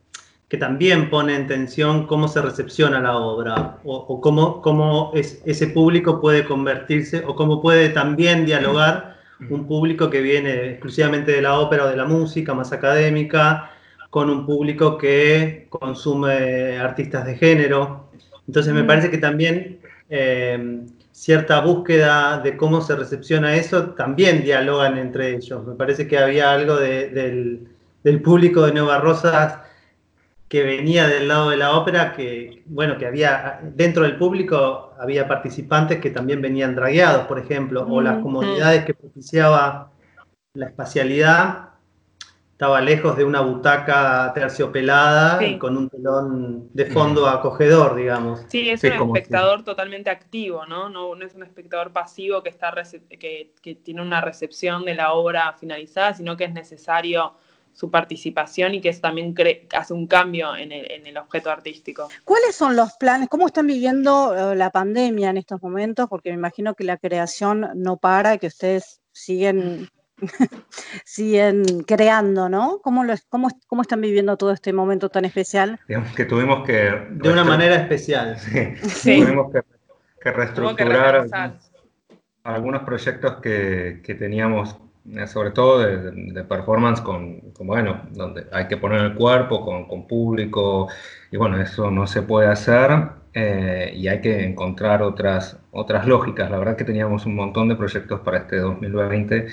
que 0.47 0.57
también 0.57 1.09
pone 1.09 1.35
en 1.35 1.47
tensión 1.47 2.07
cómo 2.07 2.27
se 2.27 2.41
recepciona 2.41 2.99
la 2.99 3.17
obra 3.17 3.77
o, 3.83 4.21
cómo, 4.21 4.61
cómo 4.61 5.11
es, 5.13 5.41
ese 5.45 5.67
público 5.67 6.21
puede 6.21 6.45
convertirse 6.45 7.23
o 7.25 7.35
cómo 7.35 7.61
puede 7.61 7.89
también 7.89 8.45
dialogar 8.45 9.17
un 9.49 9.67
público 9.67 10.09
que 10.09 10.21
viene 10.21 10.71
exclusivamente 10.71 11.31
de 11.31 11.41
la 11.43 11.59
ópera 11.59 11.85
o 11.85 11.87
de 11.87 11.95
la 11.95 12.05
música 12.05 12.55
más 12.55 12.73
académica 12.73 13.71
con 14.17 14.31
un 14.31 14.47
público 14.47 14.97
que 14.97 15.67
consume 15.69 16.79
artistas 16.79 17.23
de 17.23 17.35
género. 17.35 18.09
Entonces 18.47 18.73
me 18.73 18.81
mm. 18.81 18.87
parece 18.87 19.11
que 19.11 19.19
también 19.19 19.79
eh, 20.09 20.87
cierta 21.11 21.61
búsqueda 21.61 22.39
de 22.39 22.57
cómo 22.57 22.81
se 22.81 22.95
recepciona 22.95 23.53
eso, 23.53 23.91
también 23.91 24.41
dialogan 24.41 24.97
entre 24.97 25.35
ellos. 25.35 25.67
Me 25.67 25.75
parece 25.75 26.07
que 26.07 26.17
había 26.17 26.51
algo 26.51 26.77
del, 26.77 27.67
público 28.23 28.65
de 28.65 28.73
Nueva 28.73 28.97
Rosas 28.97 29.59
que 30.47 30.63
venía 30.63 31.07
del 31.07 31.27
lado 31.27 31.51
de 31.51 31.57
la 31.57 31.77
ópera, 31.77 32.13
que, 32.13 32.63
bueno, 32.65 32.97
que 32.97 33.05
había, 33.05 33.59
dentro 33.75 34.01
del 34.01 34.15
público 34.15 34.95
había 34.99 35.27
participantes 35.27 35.99
que 35.99 36.09
también 36.09 36.41
venían 36.41 36.73
dragueados, 36.73 37.27
por 37.27 37.37
ejemplo, 37.37 37.85
o 37.87 38.01
las 38.01 38.19
comunidades 38.23 38.83
que 38.83 38.95
propiciaba 38.95 39.91
la 40.55 40.65
espacialidad 40.65 41.67
estaba 42.57 42.81
lejos 42.81 43.15
de 43.15 43.23
una 43.23 43.41
butaca 43.41 44.31
terciopelada 44.33 45.45
y 45.45 45.59
con 45.59 45.77
un 45.77 45.89
telón 45.89 46.69
de 46.73 46.87
fondo 46.87 47.27
acogedor, 47.27 47.95
digamos. 47.95 48.47
Sí, 48.47 48.71
es 48.71 48.83
un 48.83 49.15
espectador 49.15 49.63
totalmente 49.63 50.09
activo, 50.09 50.65
¿no? 50.65 50.89
¿no? 50.89 51.13
es 51.21 51.35
un 51.35 51.43
espectador 51.43 51.93
pasivo 51.93 52.41
que, 52.41 52.49
está 52.49 52.73
que, 53.19 53.53
tiene 53.83 54.01
una 54.01 54.21
recepción 54.21 54.85
de 54.85 54.95
la 54.95 55.13
obra 55.13 55.53
finalizada, 55.53 56.15
sino 56.15 56.35
que 56.35 56.45
es 56.45 56.51
necesario 56.51 57.35
su 57.73 57.91
participación 57.91 58.73
y 58.73 58.81
que 58.81 58.89
es 58.89 59.01
también 59.01 59.35
hace 59.73 59.93
un 59.93 60.07
cambio 60.07 60.55
en 60.55 60.71
el, 60.71 60.89
en 60.89 61.05
el, 61.05 61.15
objeto 61.17 61.51
artístico. 61.51 62.09
¿Cuáles 62.25 62.55
son 62.55 62.75
los 62.75 62.93
planes? 62.93 63.29
¿Cómo 63.29 63.45
están 63.45 63.67
viviendo 63.67 64.35
eh, 64.35 64.55
la 64.55 64.71
pandemia 64.71 65.29
en 65.29 65.37
estos 65.37 65.61
momentos? 65.61 66.09
Porque 66.09 66.31
me 66.31 66.37
imagino 66.37 66.73
que 66.73 66.85
la 66.85 66.97
creación 66.97 67.69
no 67.75 67.97
para, 67.97 68.39
que 68.39 68.47
ustedes 68.47 68.99
siguen, 69.11 69.89
siguen 71.05 71.63
creando, 71.85 72.49
¿no? 72.49 72.79
¿Cómo, 72.81 73.03
lo, 73.03 73.13
cómo, 73.29 73.49
¿Cómo 73.67 73.81
están 73.81 74.01
viviendo 74.01 74.37
todo 74.37 74.51
este 74.51 74.73
momento 74.73 75.09
tan 75.09 75.25
especial? 75.25 75.79
Digamos 75.87 76.13
que 76.15 76.25
tuvimos 76.25 76.65
que... 76.65 77.07
De 77.11 77.31
una 77.31 77.43
manera 77.43 77.75
especial. 77.75 78.37
Sí, 78.83 79.21
tuvimos 79.21 79.51
que, 79.51 79.61
reestructurar 80.31 81.27
algunos 82.43 82.83
proyectos 82.83 83.37
que, 83.41 84.01
que 84.03 84.15
teníamos 84.15 84.75
eh, 85.15 85.25
sobre 85.25 85.51
todo 85.51 85.79
de, 85.79 86.43
performance 86.43 86.99
con, 86.99 87.53
bueno, 87.59 88.01
donde 88.11 88.45
hay 88.51 88.67
que 88.67 88.75
poner 88.75 88.99
el 89.01 89.15
cuerpo 89.15 89.63
con, 89.63 89.87
con 89.87 90.05
público 90.05 90.89
y 91.31 91.37
bueno, 91.37 91.61
eso 91.61 91.89
no 91.89 92.07
se 92.07 92.23
puede 92.23 92.47
hacer 92.47 92.91
eh, 93.33 93.93
y 93.95 94.09
hay 94.09 94.19
que 94.19 94.43
encontrar 94.43 95.01
otras, 95.01 95.57
otras 95.71 96.07
lógicas. 96.07 96.51
La 96.51 96.57
verdad 96.57 96.75
que 96.75 96.83
teníamos 96.83 97.25
un 97.25 97.35
montón 97.35 97.69
de 97.69 97.77
proyectos 97.77 98.19
para 98.19 98.39
este 98.39 98.57
2020 98.57 99.47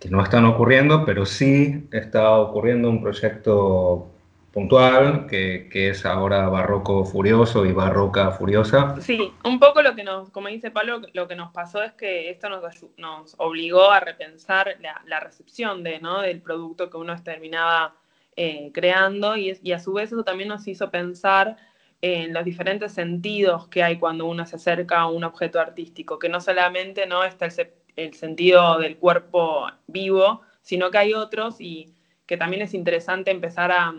que 0.00 0.08
no 0.10 0.22
están 0.22 0.44
ocurriendo, 0.44 1.04
pero 1.04 1.24
sí 1.24 1.88
está 1.92 2.30
ocurriendo 2.38 2.90
un 2.90 3.00
proyecto 3.00 4.10
puntual, 4.52 5.26
que, 5.26 5.68
que, 5.70 5.90
es 5.90 6.06
ahora 6.06 6.48
Barroco 6.48 7.04
Furioso 7.04 7.66
y 7.66 7.72
Barroca 7.72 8.30
Furiosa. 8.30 8.98
Sí, 9.02 9.30
un 9.44 9.60
poco 9.60 9.82
lo 9.82 9.94
que 9.94 10.02
nos, 10.02 10.30
como 10.30 10.48
dice 10.48 10.70
Pablo, 10.70 11.02
lo 11.12 11.28
que 11.28 11.34
nos 11.34 11.52
pasó 11.52 11.82
es 11.82 11.92
que 11.92 12.30
esto 12.30 12.48
nos, 12.48 12.62
nos 12.96 13.34
obligó 13.36 13.90
a 13.90 14.00
repensar 14.00 14.76
la, 14.80 15.02
la, 15.06 15.20
recepción 15.20 15.82
de, 15.82 16.00
¿no? 16.00 16.22
del 16.22 16.40
producto 16.40 16.88
que 16.88 16.96
uno 16.96 17.14
terminaba 17.22 17.96
eh, 18.34 18.70
creando 18.72 19.36
y, 19.36 19.58
y, 19.62 19.72
a 19.72 19.78
su 19.78 19.92
vez 19.92 20.12
eso 20.12 20.24
también 20.24 20.48
nos 20.48 20.66
hizo 20.66 20.90
pensar 20.90 21.58
en 22.00 22.32
los 22.32 22.44
diferentes 22.44 22.92
sentidos 22.92 23.68
que 23.68 23.82
hay 23.82 23.98
cuando 23.98 24.24
uno 24.24 24.46
se 24.46 24.56
acerca 24.56 25.00
a 25.00 25.10
un 25.10 25.24
objeto 25.24 25.60
artístico, 25.60 26.18
que 26.18 26.30
no 26.30 26.40
solamente 26.40 27.06
no 27.06 27.24
está 27.24 27.44
el, 27.44 27.52
el 27.96 28.14
sentido 28.14 28.78
del 28.78 28.98
cuerpo 28.98 29.66
vivo, 29.86 30.42
sino 30.62 30.90
que 30.90 30.98
hay 30.98 31.14
otros 31.14 31.60
y 31.60 31.94
que 32.26 32.36
también 32.36 32.62
es 32.62 32.74
interesante 32.74 33.30
empezar 33.30 33.72
a 33.72 33.94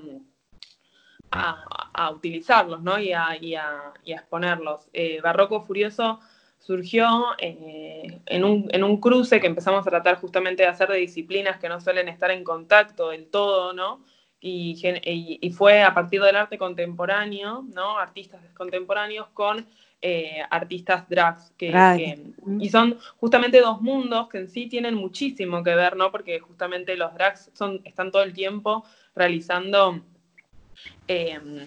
a, 1.31 2.11
utilizarlos 2.11 2.81
¿no? 2.81 2.99
y, 2.99 3.13
a, 3.13 3.37
exponerlos. 4.05 4.89
Eh, 4.93 5.19
Barroco 5.21 5.61
Furioso 5.61 6.19
surgió 6.59 7.07
eh, 7.39 8.21
en, 8.25 8.43
un, 8.43 8.67
en, 8.71 8.83
un, 8.83 8.99
cruce 8.99 9.39
que 9.39 9.47
empezamos 9.47 9.85
a 9.85 9.89
tratar 9.89 10.19
justamente 10.19 10.63
de 10.63 10.69
hacer 10.69 10.89
de 10.89 10.97
disciplinas 10.97 11.59
que 11.59 11.69
no 11.69 11.79
suelen 11.79 12.07
estar 12.07 12.31
en 12.31 12.43
contacto 12.43 13.09
del 13.09 13.29
todo, 13.29 13.73
¿no? 13.73 14.03
Y, 14.39 14.79
y, 15.41 15.49
fue 15.51 15.81
a 15.81 15.95
partir 15.95 16.21
del 16.21 16.35
arte 16.35 16.59
contemporáneo, 16.59 17.65
¿no? 17.73 17.97
Artistas 17.97 18.39
contemporáneos 18.53 19.27
con 19.29 19.65
eh, 20.01 20.41
artistas 20.49 21.07
drags, 21.09 21.51
que, 21.57 21.71
y 22.59 22.69
son 22.69 22.97
justamente 23.17 23.59
dos 23.59 23.81
mundos 23.81 24.29
que 24.29 24.39
en 24.39 24.49
sí 24.49 24.67
tienen 24.67 24.95
muchísimo 24.95 25.63
que 25.63 25.75
ver, 25.75 25.95
¿no? 25.95 26.11
Porque 26.11 26.39
justamente 26.39 26.95
los 26.95 27.13
drags 27.13 27.49
son, 27.53 27.81
están 27.83 28.11
todo 28.11 28.23
el 28.23 28.33
tiempo 28.33 28.85
realizando 29.15 30.01
Em, 31.07 31.65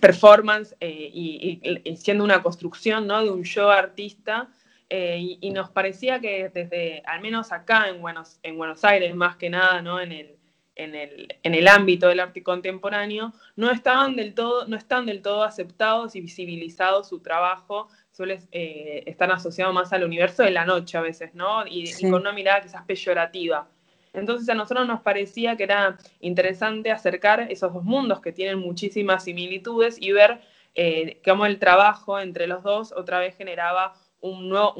performance 0.00 0.74
eh, 0.80 1.10
y, 1.12 1.96
siendo 1.96 2.24
una 2.24 2.42
construcción 2.42 3.06
¿no? 3.06 3.22
de 3.22 3.30
un 3.30 3.42
show 3.42 3.68
artista. 3.68 4.48
Eh, 4.88 5.36
y, 5.40 5.50
nos 5.50 5.70
parecía 5.70 6.20
que 6.20 6.48
desde, 6.48 7.02
al 7.06 7.20
menos 7.20 7.52
acá 7.52 7.88
en 7.88 8.00
Buenos, 8.00 8.40
en 8.42 8.56
Buenos 8.56 8.82
Aires, 8.84 9.14
más 9.14 9.36
que 9.36 9.50
nada, 9.50 9.82
¿no? 9.82 10.00
en, 10.00 10.10
el, 10.10 10.36
en, 10.76 10.94
el, 10.94 11.36
en 11.42 11.54
el 11.54 11.68
ámbito 11.68 12.08
del 12.08 12.20
arte 12.20 12.42
contemporáneo, 12.42 13.32
no, 13.56 13.70
estaban 13.70 14.16
del 14.16 14.34
todo, 14.34 14.66
no 14.66 14.76
están 14.76 15.06
del 15.06 15.22
todo 15.22 15.42
aceptados 15.42 16.16
y 16.16 16.20
visibilizados 16.20 17.08
su 17.08 17.20
trabajo, 17.20 17.88
suele 18.10 18.40
eh, 18.52 19.02
estar 19.06 19.30
asociado 19.30 19.72
más 19.72 19.92
al 19.92 20.04
universo 20.04 20.42
de 20.42 20.50
la 20.50 20.64
noche 20.64 20.98
a 20.98 21.00
veces, 21.00 21.34
¿no? 21.34 21.66
Y, 21.66 21.90
y 21.98 22.10
con 22.10 22.20
una 22.20 22.32
mirada 22.32 22.60
quizás 22.60 22.84
peyorativa. 22.84 23.68
Entonces 24.12 24.48
a 24.48 24.54
nosotros 24.54 24.86
nos 24.86 25.00
parecía 25.00 25.56
que 25.56 25.64
era 25.64 25.96
interesante 26.20 26.90
acercar 26.90 27.46
esos 27.50 27.72
dos 27.72 27.84
mundos 27.84 28.20
que 28.20 28.32
tienen 28.32 28.58
muchísimas 28.58 29.24
similitudes 29.24 29.96
y 30.00 30.12
ver 30.12 30.40
eh, 30.74 31.20
cómo 31.24 31.46
el 31.46 31.58
trabajo 31.58 32.18
entre 32.18 32.46
los 32.46 32.62
dos 32.62 32.92
otra 32.92 33.18
vez 33.18 33.36
generaba 33.36 33.94
un 34.20 34.48
nuevo, 34.48 34.74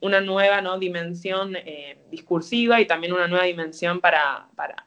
una 0.00 0.20
nueva 0.20 0.60
¿no? 0.60 0.78
dimensión 0.78 1.54
eh, 1.56 2.04
discursiva 2.10 2.80
y 2.80 2.86
también 2.86 3.12
una 3.12 3.28
nueva 3.28 3.44
dimensión 3.44 4.00
para, 4.00 4.48
para 4.56 4.86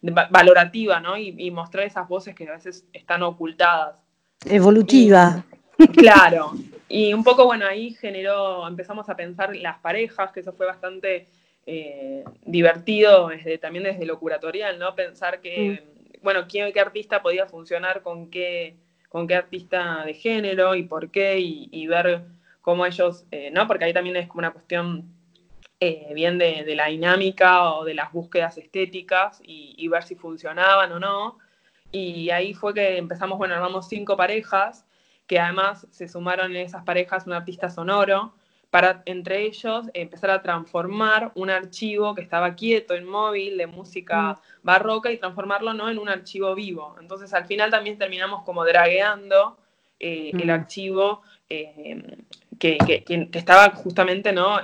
valorativa, 0.00 1.00
¿no? 1.00 1.16
Y, 1.16 1.50
mostrar 1.50 1.86
esas 1.86 2.08
voces 2.08 2.34
que 2.34 2.48
a 2.48 2.52
veces 2.52 2.86
están 2.92 3.22
ocultadas. 3.22 3.96
Evolutiva. 4.44 5.44
claro. 5.92 6.52
Y 6.88 7.12
un 7.12 7.22
poco, 7.22 7.44
bueno, 7.44 7.66
ahí 7.66 7.94
generó, 7.94 8.66
empezamos 8.66 9.08
a 9.08 9.16
pensar 9.16 9.54
las 9.54 9.78
parejas, 9.78 10.32
que 10.32 10.40
eso 10.40 10.52
fue 10.52 10.66
bastante 10.66 11.28
eh, 11.66 12.24
divertido 12.44 13.28
desde, 13.28 13.58
también 13.58 13.84
desde 13.84 14.06
lo 14.06 14.18
curatorial, 14.18 14.78
¿no? 14.78 14.94
Pensar 14.94 15.40
que, 15.40 15.82
mm. 15.84 16.22
bueno, 16.22 16.48
¿qué, 16.48 16.72
qué 16.72 16.80
artista 16.80 17.22
podía 17.22 17.46
funcionar 17.46 18.02
con 18.02 18.30
qué, 18.30 18.76
con 19.08 19.26
qué 19.26 19.34
artista 19.36 20.04
de 20.04 20.14
género 20.14 20.74
y 20.74 20.82
por 20.82 21.10
qué, 21.10 21.38
y, 21.38 21.86
ver 21.86 22.22
cómo 22.60 22.86
ellos, 22.86 23.24
eh, 23.30 23.50
¿no? 23.52 23.66
Porque 23.66 23.84
ahí 23.84 23.92
también 23.92 24.16
es 24.16 24.26
como 24.26 24.40
una 24.40 24.52
cuestión 24.52 25.19
eh, 25.80 26.12
bien 26.14 26.38
de, 26.38 26.64
de, 26.64 26.74
la 26.76 26.86
dinámica 26.86 27.72
o 27.72 27.84
de 27.84 27.94
las 27.94 28.12
búsquedas 28.12 28.58
estéticas 28.58 29.40
y, 29.42 29.74
y, 29.78 29.88
ver 29.88 30.02
si 30.02 30.14
funcionaban 30.14 30.92
o 30.92 31.00
no. 31.00 31.38
Y 31.90 32.30
ahí 32.30 32.54
fue 32.54 32.74
que 32.74 32.98
empezamos, 32.98 33.38
bueno, 33.38 33.54
armamos 33.54 33.88
cinco 33.88 34.16
parejas, 34.16 34.86
que 35.26 35.40
además 35.40 35.86
se 35.90 36.06
sumaron 36.08 36.50
en 36.52 36.58
esas 36.58 36.84
parejas 36.84 37.26
un 37.26 37.32
artista 37.32 37.70
sonoro, 37.70 38.34
para 38.70 39.02
entre 39.06 39.44
ellos 39.46 39.86
empezar 39.94 40.30
a 40.30 40.42
transformar 40.42 41.32
un 41.34 41.50
archivo 41.50 42.14
que 42.14 42.22
estaba 42.22 42.54
quieto, 42.54 42.96
inmóvil, 42.96 43.58
de 43.58 43.66
música 43.66 44.32
mm. 44.32 44.36
barroca 44.62 45.10
y 45.10 45.18
transformarlo 45.18 45.74
¿no? 45.74 45.90
en 45.90 45.98
un 45.98 46.08
archivo 46.08 46.54
vivo. 46.54 46.96
Entonces 47.00 47.34
al 47.34 47.46
final 47.46 47.70
también 47.70 47.98
terminamos 47.98 48.44
como 48.44 48.64
dragueando 48.64 49.56
eh, 49.98 50.30
el 50.32 50.46
mm. 50.46 50.50
archivo 50.50 51.22
eh, 51.48 52.16
que, 52.58 52.78
estaba 53.32 53.70
justamente 53.70 54.32
¿no? 54.32 54.60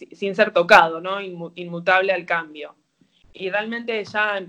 Eh, 0.00 0.14
sin 0.14 0.34
ser 0.34 0.52
tocado, 0.52 1.00
¿no? 1.00 1.20
inmutable 1.20 2.12
al 2.12 2.24
cambio. 2.26 2.74
Y 3.32 3.50
realmente 3.50 4.02
ya, 4.04 4.40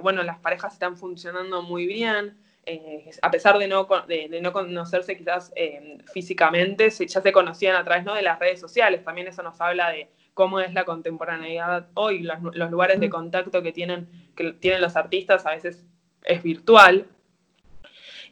bueno, 0.00 0.22
las 0.22 0.38
parejas 0.38 0.74
están 0.74 0.96
funcionando 0.96 1.62
muy 1.62 1.86
bien. 1.86 2.38
Eh, 2.64 3.10
a 3.22 3.30
pesar 3.30 3.58
de 3.58 3.66
no, 3.66 3.88
de, 4.06 4.40
no 4.40 4.52
conocerse 4.52 5.16
quizás 5.16 5.52
eh, 5.56 5.98
físicamente, 6.12 6.90
ya 6.90 7.20
se 7.20 7.32
conocían 7.32 7.74
a 7.74 7.82
través 7.82 8.04
¿no? 8.04 8.14
de 8.14 8.22
las 8.22 8.38
redes 8.38 8.60
sociales. 8.60 9.02
También 9.04 9.26
eso 9.26 9.42
nos 9.42 9.60
habla 9.60 9.90
de 9.90 10.08
cómo 10.32 10.60
es 10.60 10.72
la 10.72 10.84
contemporaneidad 10.84 11.88
hoy, 11.94 12.20
los, 12.20 12.70
lugares 12.70 13.00
de 13.00 13.10
contacto 13.10 13.62
que 13.62 13.72
tienen, 13.72 14.08
que 14.36 14.52
tienen 14.52 14.80
los 14.80 14.94
artistas 14.96 15.44
a 15.44 15.50
veces 15.50 15.84
es 16.24 16.42
virtual. 16.42 17.06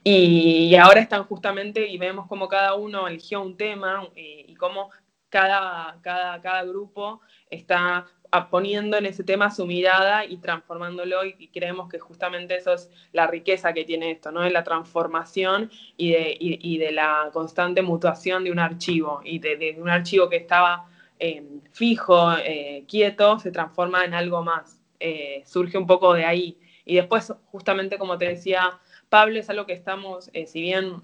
Y, 0.02 0.74
ahora 0.76 1.00
están 1.00 1.24
justamente, 1.24 1.86
y 1.88 1.98
vemos 1.98 2.26
cómo 2.26 2.48
cada 2.48 2.74
uno 2.74 3.06
eligió 3.08 3.42
un 3.42 3.56
tema 3.56 4.08
eh, 4.14 4.46
y 4.48 4.54
cómo 4.54 4.90
cada, 5.30 5.98
cada, 6.02 6.40
cada 6.40 6.64
grupo 6.64 7.20
está 7.48 8.06
poniendo 8.50 8.96
en 8.96 9.06
ese 9.06 9.24
tema 9.24 9.50
su 9.50 9.66
mirada 9.66 10.24
y 10.24 10.36
transformándolo 10.36 11.24
y, 11.24 11.48
creemos 11.48 11.88
que 11.88 11.98
justamente 11.98 12.56
eso 12.56 12.72
es 12.72 12.88
la 13.12 13.26
riqueza 13.26 13.72
que 13.72 13.84
tiene 13.84 14.12
esto, 14.12 14.30
¿no? 14.30 14.44
Es 14.44 14.52
la 14.52 14.62
transformación 14.62 15.70
y 15.96 16.12
de, 16.12 16.36
y, 16.38 16.78
de 16.78 16.92
la 16.92 17.30
constante 17.32 17.82
mutuación 17.82 18.44
de 18.44 18.52
un 18.52 18.58
archivo 18.58 19.20
y 19.24 19.40
de, 19.40 19.76
un 19.80 19.88
archivo 19.88 20.28
que 20.28 20.36
estaba 20.36 20.88
eh, 21.18 21.42
fijo, 21.72 22.32
eh, 22.38 22.84
quieto, 22.86 23.38
se 23.40 23.50
transforma 23.50 24.04
en 24.04 24.14
algo 24.14 24.42
más, 24.42 24.80
eh, 25.00 25.42
surge 25.44 25.76
un 25.76 25.86
poco 25.86 26.14
de 26.14 26.24
ahí. 26.24 26.56
Y 26.84 26.96
después, 26.96 27.32
justamente 27.50 27.98
como 27.98 28.16
te 28.16 28.28
decía 28.28 28.78
Pablo, 29.08 29.38
es 29.38 29.50
algo 29.50 29.66
que 29.66 29.72
estamos, 29.72 30.30
si 30.46 30.60
bien 30.60 31.02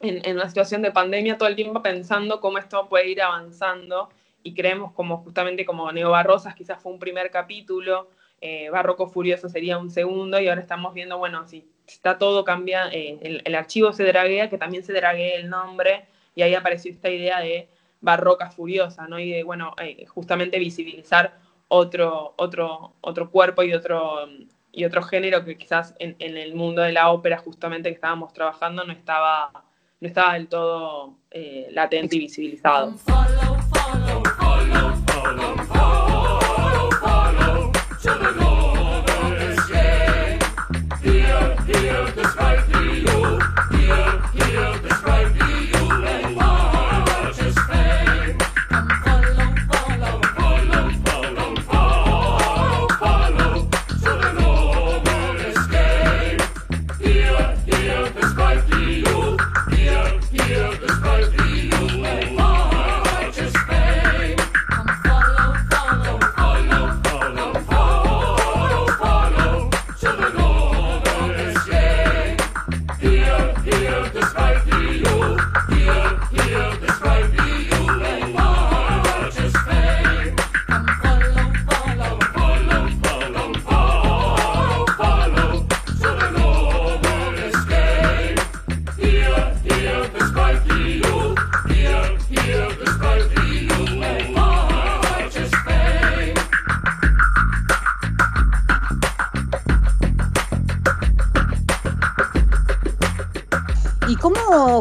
en, 0.00 0.36
una 0.36 0.48
situación 0.48 0.82
de 0.82 0.92
pandemia, 0.92 1.38
todo 1.38 1.48
el 1.48 1.56
tiempo 1.56 1.82
pensando 1.82 2.40
cómo 2.40 2.58
esto 2.58 2.88
puede 2.88 3.08
ir 3.08 3.22
avanzando 3.22 4.08
y 4.42 4.54
creemos 4.54 4.92
como 4.92 5.18
justamente 5.18 5.64
como 5.64 5.90
Neo 5.90 6.10
Barrosas 6.10 6.54
quizás 6.54 6.80
fue 6.80 6.92
un 6.92 6.98
primer 6.98 7.30
capítulo, 7.30 8.08
eh, 8.40 8.70
Barroco 8.70 9.08
Furioso 9.08 9.48
sería 9.48 9.78
un 9.78 9.90
segundo 9.90 10.40
y 10.40 10.48
ahora 10.48 10.60
estamos 10.60 10.94
viendo, 10.94 11.18
bueno, 11.18 11.46
si 11.48 11.68
está 11.86 12.18
todo 12.18 12.44
cambia, 12.44 12.88
eh, 12.92 13.42
el, 13.44 13.54
archivo 13.54 13.92
se 13.92 14.04
draguea, 14.04 14.48
que 14.48 14.58
también 14.58 14.84
se 14.84 14.92
draguea 14.92 15.36
el 15.36 15.50
nombre 15.50 16.06
y 16.36 16.42
ahí 16.42 16.54
apareció 16.54 16.92
esta 16.92 17.10
idea 17.10 17.40
de 17.40 17.68
Barroca 18.00 18.50
Furiosa, 18.50 19.08
¿no? 19.08 19.18
Y 19.18 19.32
de, 19.32 19.42
bueno, 19.42 19.74
eh, 19.82 20.06
justamente 20.06 20.60
visibilizar 20.60 21.36
otro, 21.66 22.34
otro, 22.36 22.94
otro 23.00 23.30
cuerpo 23.30 23.64
y 23.64 23.74
otro, 23.74 24.28
y 24.70 24.84
otro 24.84 25.02
género 25.02 25.44
que 25.44 25.58
quizás 25.58 25.94
en 25.98 26.14
el 26.20 26.54
mundo 26.54 26.82
de 26.82 26.92
la 26.92 27.10
ópera 27.10 27.38
justamente 27.38 27.88
que 27.88 27.96
estábamos 27.96 28.32
trabajando 28.32 28.84
no 28.84 28.92
estaba, 28.92 29.64
no 30.00 30.08
estaba 30.08 30.34
del 30.34 30.48
todo 30.48 31.16
latente 31.72 32.16
y 32.16 32.20
visibilizado. 32.20 32.94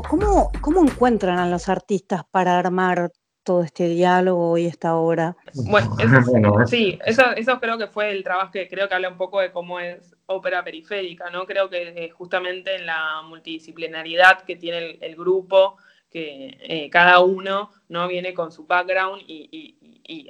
Cómo, 0.09 0.51
cómo, 0.61 0.83
encuentran 0.83 1.39
a 1.39 1.47
los 1.47 1.69
artistas 1.69 2.23
para 2.31 2.57
armar 2.57 3.11
todo 3.43 3.63
este 3.63 3.87
diálogo 3.87 4.57
y 4.57 4.65
esta 4.65 4.95
obra. 4.95 5.37
Bueno, 5.53 5.95
eso, 5.99 6.67
sí, 6.67 6.99
eso, 7.05 7.31
eso 7.31 7.59
creo 7.59 7.77
que 7.77 7.87
fue 7.87 8.11
el 8.11 8.23
trabajo 8.23 8.51
que 8.51 8.67
creo 8.67 8.89
que 8.89 8.95
habla 8.95 9.09
un 9.09 9.17
poco 9.17 9.39
de 9.39 9.51
cómo 9.51 9.79
es 9.79 10.15
ópera 10.25 10.63
periférica, 10.63 11.29
¿no? 11.29 11.45
Creo 11.45 11.69
que 11.69 12.09
justamente 12.09 12.75
en 12.75 12.85
la 12.85 13.21
multidisciplinaridad 13.23 14.41
que 14.41 14.57
tiene 14.57 14.97
el, 14.99 15.15
grupo, 15.15 15.77
que 16.09 16.57
eh, 16.61 16.89
cada 16.89 17.19
uno 17.21 17.71
no 17.87 18.07
viene 18.09 18.33
con 18.33 18.51
su 18.51 18.65
background 18.65 19.23
y, 19.25 19.75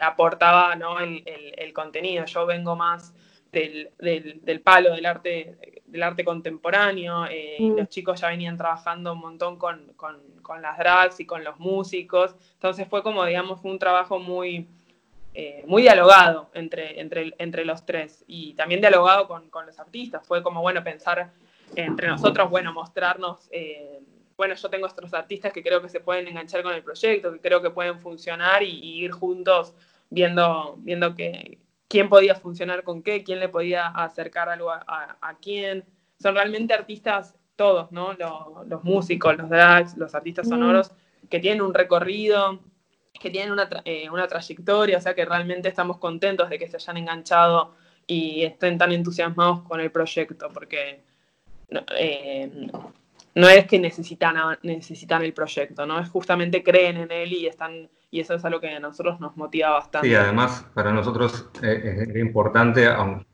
aportaba 0.01 0.75
¿no? 0.75 0.99
el, 0.99 1.23
el, 1.25 1.73
contenido. 1.73 2.25
Yo 2.25 2.45
vengo 2.45 2.75
más 2.75 3.13
del, 3.51 3.89
del, 3.99 4.61
palo 4.61 4.93
del 4.93 5.05
arte, 5.05 5.76
del 5.87 6.03
arte 6.03 6.23
contemporáneo. 6.23 7.25
Eh, 7.25 7.57
mm. 7.59 7.77
Los 7.77 7.89
chicos 7.89 8.21
ya 8.21 8.27
venían 8.27 8.57
trabajando 8.57 9.13
un 9.13 9.19
montón 9.19 9.57
con, 9.57 9.93
con, 9.95 10.19
con, 10.41 10.61
las 10.61 10.77
drags 10.77 11.19
y 11.19 11.25
con 11.25 11.43
los 11.43 11.57
músicos. 11.59 12.35
Entonces 12.53 12.87
fue 12.87 13.01
como, 13.01 13.25
digamos, 13.25 13.61
un 13.63 13.79
trabajo 13.79 14.19
muy, 14.19 14.67
eh, 15.33 15.63
muy 15.65 15.81
dialogado 15.81 16.49
entre, 16.53 16.99
entre, 16.99 17.33
entre 17.37 17.65
los 17.65 17.85
tres 17.85 18.23
y 18.27 18.53
también 18.53 18.81
dialogado 18.81 19.27
con, 19.27 19.49
con, 19.49 19.65
los 19.65 19.79
artistas. 19.79 20.27
Fue 20.27 20.43
como, 20.43 20.61
bueno, 20.61 20.83
pensar 20.83 21.31
entre 21.75 22.07
nosotros, 22.07 22.49
bueno, 22.49 22.73
mostrarnos. 22.73 23.47
Eh, 23.51 23.99
bueno, 24.35 24.53
yo 24.53 24.69
tengo 24.69 24.85
estos 24.85 25.13
artistas 25.13 25.51
que 25.51 25.63
creo 25.63 25.81
que 25.81 25.89
se 25.89 25.99
pueden 25.99 26.27
enganchar 26.27 26.61
con 26.61 26.73
el 26.73 26.83
proyecto, 26.83 27.33
que 27.33 27.39
creo 27.39 27.61
que 27.61 27.71
pueden 27.71 27.99
funcionar 27.99 28.61
y, 28.61 28.69
y 28.69 29.03
ir 29.03 29.11
juntos 29.11 29.73
viendo, 30.09 30.75
viendo 30.77 31.15
que, 31.15 31.57
quién 31.87 32.09
podía 32.09 32.35
funcionar 32.35 32.83
con 32.83 33.01
qué, 33.01 33.23
quién 33.23 33.39
le 33.39 33.49
podía 33.49 33.87
acercar 33.87 34.49
algo 34.49 34.71
a, 34.71 35.37
quién. 35.41 35.85
Son 36.19 36.35
realmente 36.35 36.73
artistas 36.73 37.35
todos, 37.55 37.91
¿no? 37.91 38.13
Los, 38.13 38.83
músicos, 38.83 39.37
los 39.37 39.49
drags, 39.49 39.97
los 39.97 40.13
artistas 40.15 40.47
mm. 40.47 40.49
sonoros, 40.49 40.91
que 41.29 41.39
tienen 41.39 41.61
un 41.61 41.73
recorrido, 41.73 42.59
que 43.19 43.29
tienen 43.29 43.57
eh, 43.85 44.09
una, 44.09 44.27
trayectoria, 44.27 44.97
o 44.97 45.01
sea 45.01 45.15
que 45.15 45.25
realmente 45.25 45.67
estamos 45.69 45.97
contentos 45.97 46.49
de 46.49 46.59
que 46.59 46.67
se 46.67 46.77
hayan 46.77 46.97
enganchado 46.97 47.75
y 48.05 48.43
estén 48.43 48.77
tan 48.77 48.91
entusiasmados 48.91 49.63
con 49.63 49.79
el 49.79 49.91
proyecto, 49.91 50.49
porque 50.53 51.01
eh, 51.97 52.69
no 53.37 53.47
es 53.47 53.67
que 53.67 53.77
necesitan, 53.77 54.35
necesitan 54.63 55.21
el 55.21 55.31
proyecto, 55.31 55.85
¿no? 55.85 55.99
Es 55.99 56.09
justamente 56.09 56.63
creen 56.63 56.97
en 56.97 57.11
él 57.11 57.33
y 57.33 57.45
están 57.45 57.87
y 58.09 58.19
eso 58.19 58.33
es 58.33 58.43
algo 58.43 58.59
que 58.59 58.69
a 58.69 58.79
nosotros 58.79 59.19
nos 59.19 59.37
motiva 59.37 59.69
bastante. 59.69 60.07
Sí, 60.07 60.15
además 60.15 60.65
para 60.73 60.91
nosotros 60.91 61.47
es 61.61 62.15
importante, 62.15 62.87
aunque 62.87 63.27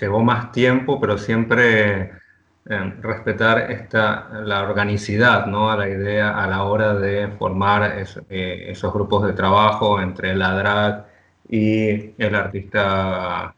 llevó 0.00 0.22
más 0.22 0.52
tiempo, 0.52 1.00
pero 1.00 1.16
siempre 1.16 2.02
eh, 2.02 2.94
respetar 3.00 3.70
esta, 3.70 4.28
la 4.44 4.64
organicidad, 4.64 5.46
¿no? 5.46 5.70
A 5.70 5.78
la 5.78 5.88
idea 5.88 6.44
a 6.44 6.46
la 6.46 6.64
hora 6.64 6.94
de 6.94 7.28
formar 7.28 8.04
eh, 8.28 8.70
esos 8.70 8.92
grupos 8.92 9.26
de 9.26 9.32
trabajo 9.32 9.98
entre 9.98 10.34
la 10.36 10.52
drag 10.52 11.06
y 11.48 12.22
el 12.22 12.34
artista 12.34 13.54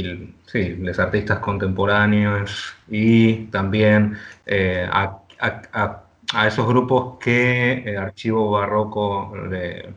y 0.00 0.34
sí, 0.46 0.76
los 0.76 0.98
artistas 0.98 1.38
contemporáneos 1.38 2.74
y 2.88 3.46
también 3.46 4.16
a, 4.90 5.18
a, 5.40 6.46
esos 6.46 6.66
grupos 6.66 7.18
que 7.18 7.82
el 7.84 7.98
archivo 7.98 8.50
barroco 8.50 9.32
le, 9.50 9.94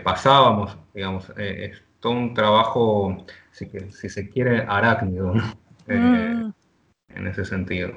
pasábamos, 0.00 0.76
digamos, 0.92 1.30
eh, 1.36 1.70
es 1.72 1.82
todo 2.00 2.12
un 2.12 2.34
trabajo, 2.34 3.24
si, 3.52 3.68
que, 3.68 3.90
si 3.92 4.08
se 4.08 4.28
quiere, 4.28 4.64
arácnido, 4.66 5.34
eh, 5.88 5.96
mm. 5.96 6.52
en 7.16 7.26
ese 7.26 7.44
sentido. 7.44 7.92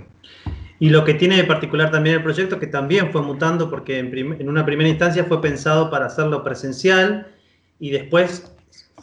Y 0.79 0.89
lo 0.89 1.03
que 1.03 1.15
tiene 1.15 1.37
de 1.37 1.43
particular 1.43 1.89
también 1.89 2.17
el 2.17 2.23
proyecto, 2.23 2.59
que 2.59 2.67
también 2.67 3.11
fue 3.11 3.21
mutando, 3.23 3.69
porque 3.69 3.99
en, 3.99 4.47
una 4.47 4.65
primera 4.65 4.89
instancia 4.89 5.23
fue 5.23 5.41
pensado 5.41 5.89
para 5.89 6.05
hacerlo 6.05 6.43
presencial 6.43 7.27
y 7.79 7.89
después 7.89 8.55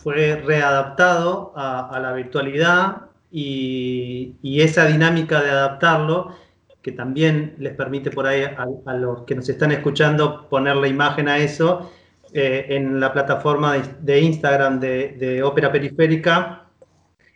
fue 0.05 0.37
readaptado 0.37 1.55
a, 1.57 1.99
la 1.99 2.13
virtualidad 2.13 3.07
y, 3.33 4.37
esa 4.61 4.85
dinámica 4.87 5.43
de 5.43 5.51
adaptarlo, 5.51 6.37
que 6.83 6.93
también 6.93 7.55
les 7.59 7.73
permite 7.75 8.11
por 8.11 8.27
ahí 8.27 8.43
a, 8.43 8.95
los 8.95 9.23
que 9.23 9.35
nos 9.35 9.49
están 9.49 9.73
escuchando 9.73 10.47
poner 10.51 10.77
la 10.77 10.89
imagen 10.89 11.27
a 11.29 11.39
eso, 11.39 11.91
eh, 12.35 12.67
en 12.69 13.01
la 13.01 13.15
plataforma 13.15 13.79
de, 13.79 14.21
Instagram 14.21 14.79
de, 14.79 15.43
Ópera 15.43 15.73
Periférica. 15.73 16.67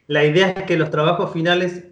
La 0.07 0.25
idea 0.25 0.51
es 0.51 0.65
que 0.65 0.77
los 0.77 0.91
trabajos 0.91 1.33
finales, 1.33 1.87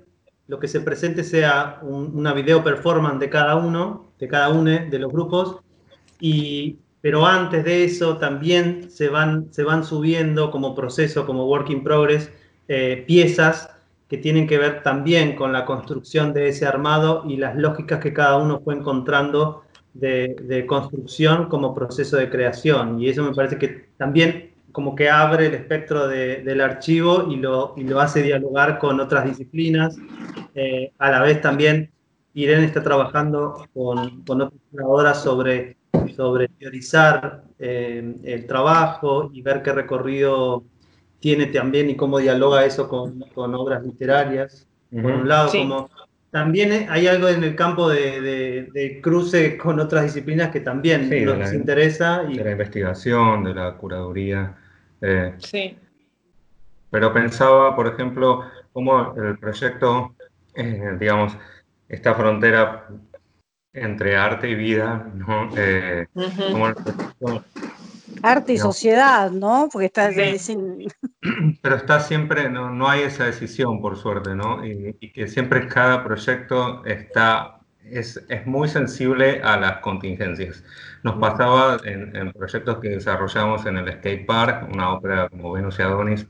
lo 0.46 0.60
que 0.60 0.68
se 0.68 0.82
presente 0.82 1.24
sea 1.24 1.78
una 1.80 2.34
video 2.34 2.62
performance 2.62 3.18
de 3.18 3.30
cada 3.30 3.56
uno, 3.56 4.12
de 4.18 4.28
cada 4.28 4.50
uno 4.50 4.70
de 4.70 4.98
los 4.98 5.10
grupos, 5.10 5.56
y 6.20 6.78
pero 7.06 7.24
antes 7.24 7.64
de 7.64 7.84
eso 7.84 8.16
también 8.16 8.90
se 8.90 9.08
van, 9.08 9.46
se 9.52 9.62
van 9.62 9.84
subiendo 9.84 10.50
como 10.50 10.74
proceso, 10.74 11.24
como 11.24 11.46
work 11.46 11.70
in 11.70 11.84
progress, 11.84 12.32
eh, 12.66 13.04
piezas 13.06 13.70
que 14.08 14.18
tienen 14.18 14.48
que 14.48 14.58
ver 14.58 14.82
también 14.82 15.36
con 15.36 15.52
la 15.52 15.64
construcción 15.66 16.32
de 16.32 16.48
ese 16.48 16.66
armado 16.66 17.22
y 17.24 17.36
las 17.36 17.54
lógicas 17.54 18.00
que 18.00 18.12
cada 18.12 18.38
uno 18.38 18.60
fue 18.60 18.74
encontrando 18.74 19.62
de, 19.94 20.64
construcción 20.66 21.48
como 21.48 21.76
proceso 21.76 22.16
de 22.16 22.28
creación. 22.28 23.00
Y 23.00 23.08
eso 23.08 23.22
me 23.22 23.32
parece 23.32 23.56
que 23.56 23.88
también 23.96 24.50
como 24.72 24.96
que 24.96 25.08
abre 25.08 25.46
el 25.46 25.54
espectro 25.54 26.08
del 26.08 26.60
archivo 26.60 27.28
y 27.30 27.36
lo, 27.36 27.74
y 27.76 27.84
lo 27.84 28.00
hace 28.00 28.20
dialogar 28.20 28.80
con 28.80 28.98
otras 28.98 29.26
disciplinas. 29.26 29.96
Eh, 30.56 30.90
a 30.98 31.12
la 31.12 31.22
vez 31.22 31.40
también 31.40 31.88
Irene 32.34 32.64
está 32.64 32.82
trabajando 32.82 33.64
con, 33.72 34.24
con 34.24 34.40
otras 34.40 34.60
colaboradoras 34.72 35.22
sobre 35.22 35.76
sobre 36.14 36.48
teorizar 36.48 37.42
eh, 37.58 38.14
el 38.24 38.46
trabajo 38.46 39.30
y 39.32 39.42
ver 39.42 39.62
qué 39.62 39.72
recorrido 39.72 40.64
tiene 41.20 41.46
también 41.46 41.90
y 41.90 41.96
cómo 41.96 42.18
dialoga 42.18 42.64
eso 42.64 42.88
con, 42.88 43.20
con 43.34 43.54
obras 43.54 43.84
literarias. 43.84 44.66
Por 44.90 45.12
un 45.12 45.28
lado, 45.28 45.50
como 45.50 45.90
también 46.30 46.86
hay 46.90 47.06
algo 47.06 47.28
en 47.28 47.42
el 47.42 47.56
campo 47.56 47.88
de, 47.88 48.68
de, 48.72 49.00
cruce 49.00 49.56
con 49.56 49.80
otras 49.80 50.04
disciplinas 50.04 50.50
que 50.50 50.60
también 50.60 51.08
nos 51.24 51.52
interesa. 51.52 52.24
Y... 52.28 52.36
De 52.36 52.44
la 52.44 52.52
investigación, 52.52 53.44
de 53.44 53.54
la 53.54 53.72
curaduría. 53.74 54.54
Eh, 55.00 55.34
sí. 55.38 55.76
Pero 56.90 57.12
pensaba, 57.12 57.74
por 57.74 57.86
ejemplo, 57.86 58.44
cómo 58.72 59.14
el 59.16 59.38
proyecto, 59.38 60.14
eh, 60.54 60.96
digamos, 60.98 61.36
esta 61.88 62.14
frontera 62.14 62.86
entre 63.76 64.16
arte 64.16 64.48
y 64.50 64.54
vida, 64.54 65.06
¿no? 65.14 65.50
Eh, 65.56 66.06
arte 68.22 68.52
y 68.54 68.58
sociedad, 68.58 69.30
¿no? 69.30 69.68
Porque 69.70 69.86
está... 69.86 70.10
Pero 71.62 71.76
está 71.76 72.00
siempre, 72.00 72.48
no, 72.48 72.70
no, 72.70 72.88
hay 72.88 73.02
esa 73.02 73.24
decisión, 73.24 73.80
por 73.80 73.96
suerte, 73.96 74.34
¿no? 74.34 74.64
Y, 74.64 74.94
que 75.12 75.28
siempre 75.28 75.68
cada 75.68 76.02
proyecto 76.02 76.84
está, 76.84 77.58
es, 77.84 78.24
es, 78.28 78.46
muy 78.46 78.68
sensible 78.68 79.42
a 79.42 79.58
las 79.58 79.78
contingencias. 79.78 80.64
Nos 81.02 81.16
pasaba 81.16 81.78
en, 81.84 82.32
proyectos 82.32 82.78
que 82.78 82.88
desarrollamos 82.90 83.66
en 83.66 83.76
el 83.76 83.92
Skate 83.92 84.26
Park, 84.26 84.68
una 84.72 84.94
ópera 84.94 85.28
como 85.28 85.52
Venus 85.52 85.78
y 85.78 85.82
Adonis, 85.82 86.26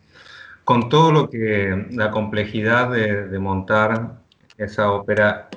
con 0.64 0.88
todo 0.88 1.12
lo 1.12 1.30
que, 1.30 1.86
la 1.90 2.10
complejidad 2.10 2.90
de, 2.90 3.28
de 3.28 3.38
montar 3.38 4.16
esa 4.58 4.90
ópera 4.90 5.48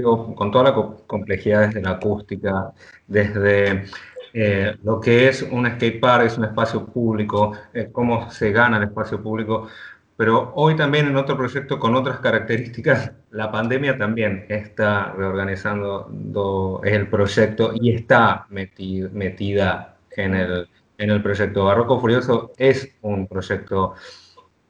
con 0.00 0.50
toda 0.50 0.64
la 0.64 0.74
complejidad 1.06 1.66
desde 1.66 1.82
la 1.82 1.90
acústica, 1.92 2.72
desde 3.06 3.84
eh, 4.32 4.76
lo 4.82 5.00
que 5.00 5.28
es 5.28 5.42
un 5.42 5.66
skatepark, 5.66 6.26
es 6.26 6.38
un 6.38 6.44
espacio 6.44 6.86
público, 6.86 7.52
eh, 7.74 7.90
cómo 7.92 8.30
se 8.30 8.50
gana 8.50 8.78
el 8.78 8.84
espacio 8.84 9.22
público, 9.22 9.68
pero 10.16 10.52
hoy 10.54 10.76
también 10.76 11.06
en 11.06 11.16
otro 11.16 11.36
proyecto 11.36 11.78
con 11.78 11.94
otras 11.94 12.20
características, 12.20 13.12
la 13.30 13.50
pandemia 13.50 13.98
también 13.98 14.46
está 14.48 15.12
reorganizando 15.12 16.80
el 16.84 17.08
proyecto 17.08 17.72
y 17.74 17.94
está 17.94 18.46
metida 18.48 19.96
en 20.16 20.34
el, 20.34 20.68
en 20.98 21.10
el 21.10 21.22
proyecto. 21.22 21.64
Barroco 21.64 22.00
Furioso 22.00 22.52
es 22.56 22.96
un 23.02 23.26
proyecto 23.26 23.94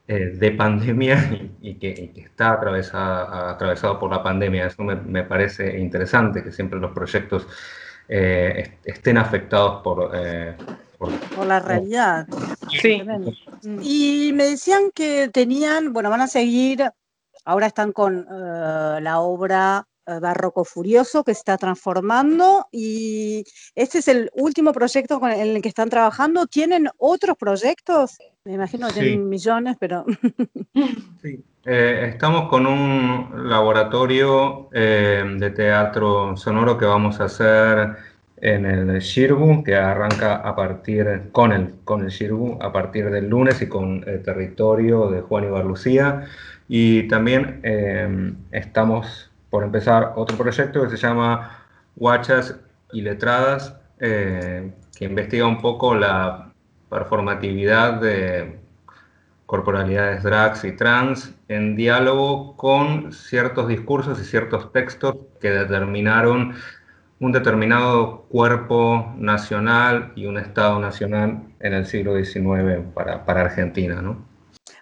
eh, 0.09 0.32
de 0.34 0.50
pandemia 0.50 1.30
y, 1.61 1.74
que, 1.76 2.12
está 2.16 2.55
atravesado 2.55 4.00
por 4.00 4.11
la 4.11 4.22
pandemia. 4.22 4.66
Eso 4.66 4.82
me, 4.82 5.22
parece 5.22 5.78
interesante, 5.78 6.42
que 6.42 6.50
siempre 6.50 6.80
los 6.80 6.92
proyectos 6.92 7.46
eh, 8.09 8.78
estén 8.84 9.16
afectados 9.16 9.80
eh, 10.14 10.57
por, 10.98 11.12
por, 11.36 11.46
la 11.46 11.61
realidad. 11.61 12.26
Sí. 12.68 13.00
Y 13.80 14.32
me 14.34 14.44
decían 14.44 14.90
que 14.92 15.30
tenían, 15.32 15.92
bueno, 15.92 16.11
van 16.11 16.22
a 16.22 16.26
seguir, 16.26 16.90
ahora 17.44 17.68
están 17.68 17.92
con 17.92 18.26
la 18.28 19.20
obra 19.20 19.86
Barroco 20.05 20.64
Furioso 20.64 21.22
que 21.22 21.32
se 21.32 21.38
está 21.38 21.57
transformando 21.57 22.66
y 22.72 23.44
este 23.76 23.98
es 23.98 24.09
el 24.09 24.30
último 24.34 24.72
proyecto 24.72 25.20
en 25.28 25.57
el 25.57 25.62
que 25.62 25.68
están 25.68 25.90
trabajando. 25.90 26.48
¿Tienen 26.48 26.88
otros 26.98 27.36
proyectos? 27.36 28.18
Me 28.45 28.55
imagino 28.55 28.88
que 28.88 28.95
tienen 28.95 29.28
millones, 29.28 29.76
pero... 29.78 30.05
sí, 31.22 31.45
Eh, 31.64 32.09
estamos 32.09 32.49
con 32.49 32.66
un 32.66 33.49
laboratorio 33.49 34.68
eh, 34.72 35.22
de 35.38 35.51
teatro 35.51 36.36
sonoro 36.36 36.76
que 36.76 36.86
vamos 36.86 37.20
a 37.20 37.24
hacer 37.24 37.97
en 38.38 38.66
el 38.66 38.99
Shirgu, 38.99 39.62
que 39.62 39.76
arranca 39.76 40.36
a 40.36 40.57
partir 40.57 41.30
con 41.30 41.53
el, 41.53 41.74
con 41.84 42.03
el 42.03 42.09
Shirgu 42.09 42.59
a 42.61 42.72
partir 42.72 43.11
del 43.11 43.28
lunes 43.28 43.62
y 43.62 43.68
con 43.68 44.03
el 44.09 44.22
territorio 44.24 45.09
de 45.09 45.20
Juan 45.20 45.45
y 45.45 45.62
Lucía. 45.62 46.24
Y 46.66 47.07
también 47.07 47.61
eh, 47.62 48.32
estamos 48.51 49.30
por 49.49 49.62
empezar 49.62 50.14
otro 50.16 50.36
proyecto 50.36 50.82
que 50.82 50.90
se 50.90 50.97
llama 50.97 51.64
Guachas 51.95 52.59
y 52.93 53.03
Letradas, 53.03 53.76
que 54.01 54.72
investiga 55.05 55.47
un 55.47 55.61
poco 55.61 55.95
la 55.95 56.51
performatividad 56.93 57.95
de 58.03 58.61
corporalidades 59.47 60.22
drags 60.22 60.62
y 60.64 60.72
trans 60.72 61.34
en 61.49 61.74
diálogo 61.74 62.55
con 62.57 63.12
ciertos 63.12 63.66
discursos 63.66 64.20
y 64.20 64.24
ciertos 64.24 64.72
textos 64.72 65.16
que 65.40 65.51
determinaron 65.51 66.55
un 67.18 67.32
determinado 67.32 68.26
cuerpo 68.28 69.14
nacional 69.16 70.12
y 70.16 70.26
un 70.26 70.36
Estado 70.36 70.78
nacional 70.80 71.43
en 71.61 71.72
el 71.72 71.86
siglo 71.86 72.14
XIX 72.14 72.84
para, 72.93 73.24
para 73.24 73.43
Argentina, 73.43 74.03
¿no? 74.03 74.30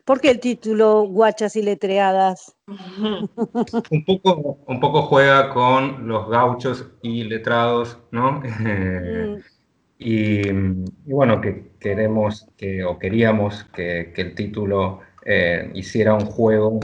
¿Por 0.04 0.20
qué 0.20 0.30
el 0.30 0.40
título 0.40 1.02
Guachas 1.02 1.54
y 1.54 1.62
Letreadas? 1.62 2.56
un, 2.66 4.04
poco, 4.04 4.58
un 4.66 4.80
poco 4.80 5.02
juega 5.02 5.50
con 5.50 6.08
los 6.08 6.28
gauchos 6.28 6.86
y 7.02 7.22
letrados, 7.22 7.98
¿no? 8.10 8.40
Mm. 8.40 9.42
y, 10.00 10.48
y, 10.48 11.12
bueno, 11.12 11.42
que 11.42 11.72
queremos 11.78 12.48
que, 12.56 12.82
o 12.84 12.98
queríamos 12.98 13.64
que, 13.64 14.12
el 14.16 14.34
título 14.34 15.00
eh, 15.26 15.70
hiciera 15.74 16.14
un 16.14 16.24
juego 16.24 16.80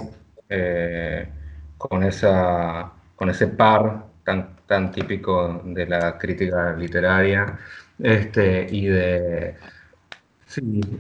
eh, 0.51 1.27
con, 1.79 2.05
esa, 2.05 2.93
con 3.17 3.31
ese 3.31 3.47
par 3.49 4.05
tan, 4.23 4.57
tan 4.67 4.93
típico 4.93 5.62
de 5.64 5.87
la 5.87 6.19
crítica 6.19 6.77
literaria 6.77 7.59
este, 7.99 8.67
y, 8.71 8.87
de, 8.87 9.55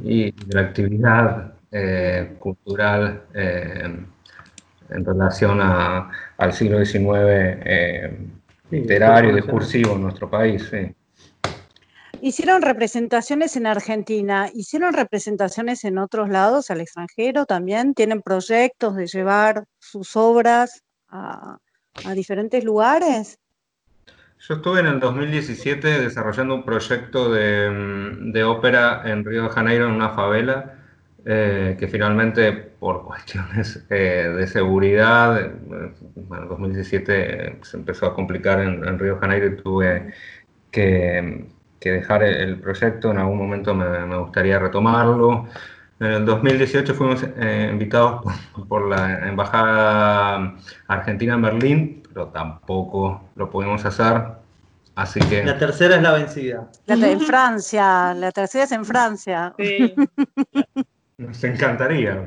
y 0.04 0.30
de 0.30 0.54
la 0.54 0.60
actividad 0.62 1.52
eh, 1.70 2.36
cultural 2.38 3.24
en 3.34 5.04
relación 5.04 5.60
al 5.60 6.52
siglo 6.54 6.82
XIX 6.82 8.32
literario, 8.70 9.34
discursivo 9.34 9.92
en 9.96 10.02
nuestro 10.02 10.30
país. 10.30 10.66
Sí. 10.70 10.95
Hicieron 12.22 12.62
representaciones 12.62 13.56
en 13.56 13.66
Argentina, 13.66 14.48
hicieron 14.54 14.94
representaciones 14.94 15.84
en 15.84 15.98
otros 15.98 16.28
lados, 16.28 16.70
al 16.70 16.80
extranjero 16.80 17.44
también. 17.46 17.94
¿Tienen 17.94 18.22
proyectos 18.22 18.96
de 18.96 19.06
llevar 19.06 19.64
sus 19.78 20.16
obras 20.16 20.82
a, 21.08 21.58
diferentes 22.14 22.64
lugares? 22.64 23.38
Yo 24.38 24.54
estuve 24.54 24.80
en 24.80 24.86
el 24.86 25.00
2017 25.00 26.00
desarrollando 26.00 26.54
un 26.54 26.64
proyecto 26.64 27.32
de, 27.32 28.44
ópera 28.44 29.02
en 29.04 29.24
Río 29.24 29.44
de 29.44 29.48
Janeiro, 29.48 29.86
en 29.86 29.92
una 29.92 30.10
favela, 30.10 30.74
eh, 31.24 31.76
que 31.78 31.88
finalmente, 31.88 32.52
por 32.52 33.04
cuestiones 33.04 33.84
eh, 33.90 34.32
de 34.36 34.46
seguridad, 34.46 35.40
eh, 35.40 35.52
en 35.70 36.42
el 36.42 36.48
2017 36.48 37.58
se 37.62 37.76
empezó 37.76 38.06
a 38.06 38.14
complicar 38.14 38.60
en, 38.60 38.86
en 38.86 38.98
Río 38.98 39.14
de 39.14 39.20
Janeiro 39.20 39.46
y 39.46 39.56
tuve 39.56 40.12
que 40.70 41.55
que 41.86 41.92
dejar 41.92 42.22
el 42.22 42.58
proyecto, 42.58 43.10
en 43.10 43.18
algún 43.18 43.38
momento 43.38 43.74
me, 43.74 44.16
gustaría 44.18 44.58
retomarlo. 44.58 45.46
En 45.98 46.06
el 46.06 46.24
2018 46.26 46.94
fuimos 46.94 47.24
eh, 47.38 47.68
invitados 47.72 48.22
por, 48.68 48.88
la 48.88 49.28
Embajada 49.28 50.54
Argentina 50.88 51.34
en 51.34 51.42
Berlín, 51.42 52.02
pero 52.12 52.26
tampoco 52.28 53.30
lo 53.34 53.50
pudimos 53.50 53.84
hacer. 53.84 54.22
Así 54.94 55.20
que... 55.20 55.44
La 55.44 55.58
tercera 55.58 55.96
es 55.96 56.02
la 56.02 56.12
vencida. 56.12 56.68
en 56.86 57.20
Francia, 57.32 58.14
la 58.14 58.32
tercera 58.32 58.64
es 58.64 58.72
en 58.72 58.84
Francia. 58.84 59.54
Sí. 59.58 59.94
Nos 61.18 61.42
encantaría. 61.44 62.26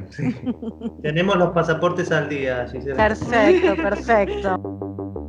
Tenemos 1.03 1.35
los 1.35 1.51
pasaportes 1.51 2.11
al 2.11 2.27
día, 2.27 2.65
Perfecto, 2.95 3.75
perfecto. 3.75 5.28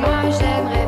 moi 0.00 0.30
j'aimerais 0.38 0.79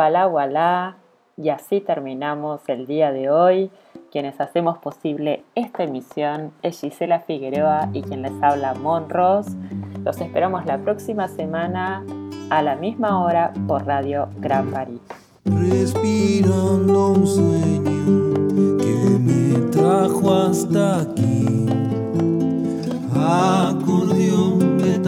voilà, 0.00 0.26
voilà. 0.26 0.96
Y 1.36 1.50
así 1.50 1.82
terminamos 1.82 2.62
el 2.68 2.86
día 2.86 3.12
de 3.12 3.28
hoy. 3.28 3.70
Quienes 4.10 4.40
hacemos 4.40 4.78
posible 4.78 5.44
esta 5.54 5.84
emisión 5.84 6.52
es 6.62 6.80
Gisela 6.80 7.20
Figueroa 7.20 7.90
y 7.92 8.00
quien 8.00 8.22
les 8.22 8.32
habla 8.42 8.72
Monros. 8.72 9.46
Los 10.02 10.18
esperamos 10.22 10.64
la 10.64 10.78
próxima 10.78 11.28
semana 11.28 12.02
a 12.48 12.62
la 12.62 12.76
misma 12.76 13.22
hora 13.22 13.52
por 13.68 13.86
Radio 13.86 14.28
Gran 14.38 14.70
París. 14.70 15.00
Respirando 15.44 17.12
un 17.12 17.26
sueño 17.26 18.78
que 18.78 19.18
me 19.18 19.70
trajo 19.70 20.34
hasta 20.34 21.02
aquí. 21.02 21.66
Acordeón 23.14 24.78
de 24.78 24.98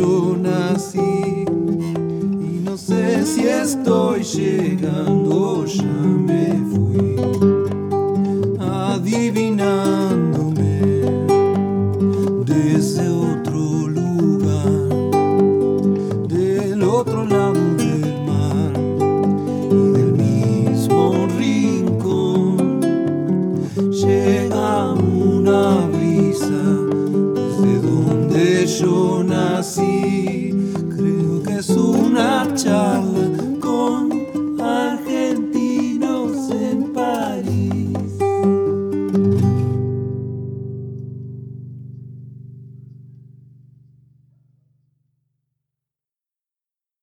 yo 0.00 0.36
nací 0.36 1.44
y 1.46 2.60
no 2.64 2.76
sé 2.76 3.24
si 3.26 3.46
estoy 3.46 4.22
llegando, 4.22 5.66
ya 5.66 5.82
me 5.82 6.46
fui. 6.72 7.59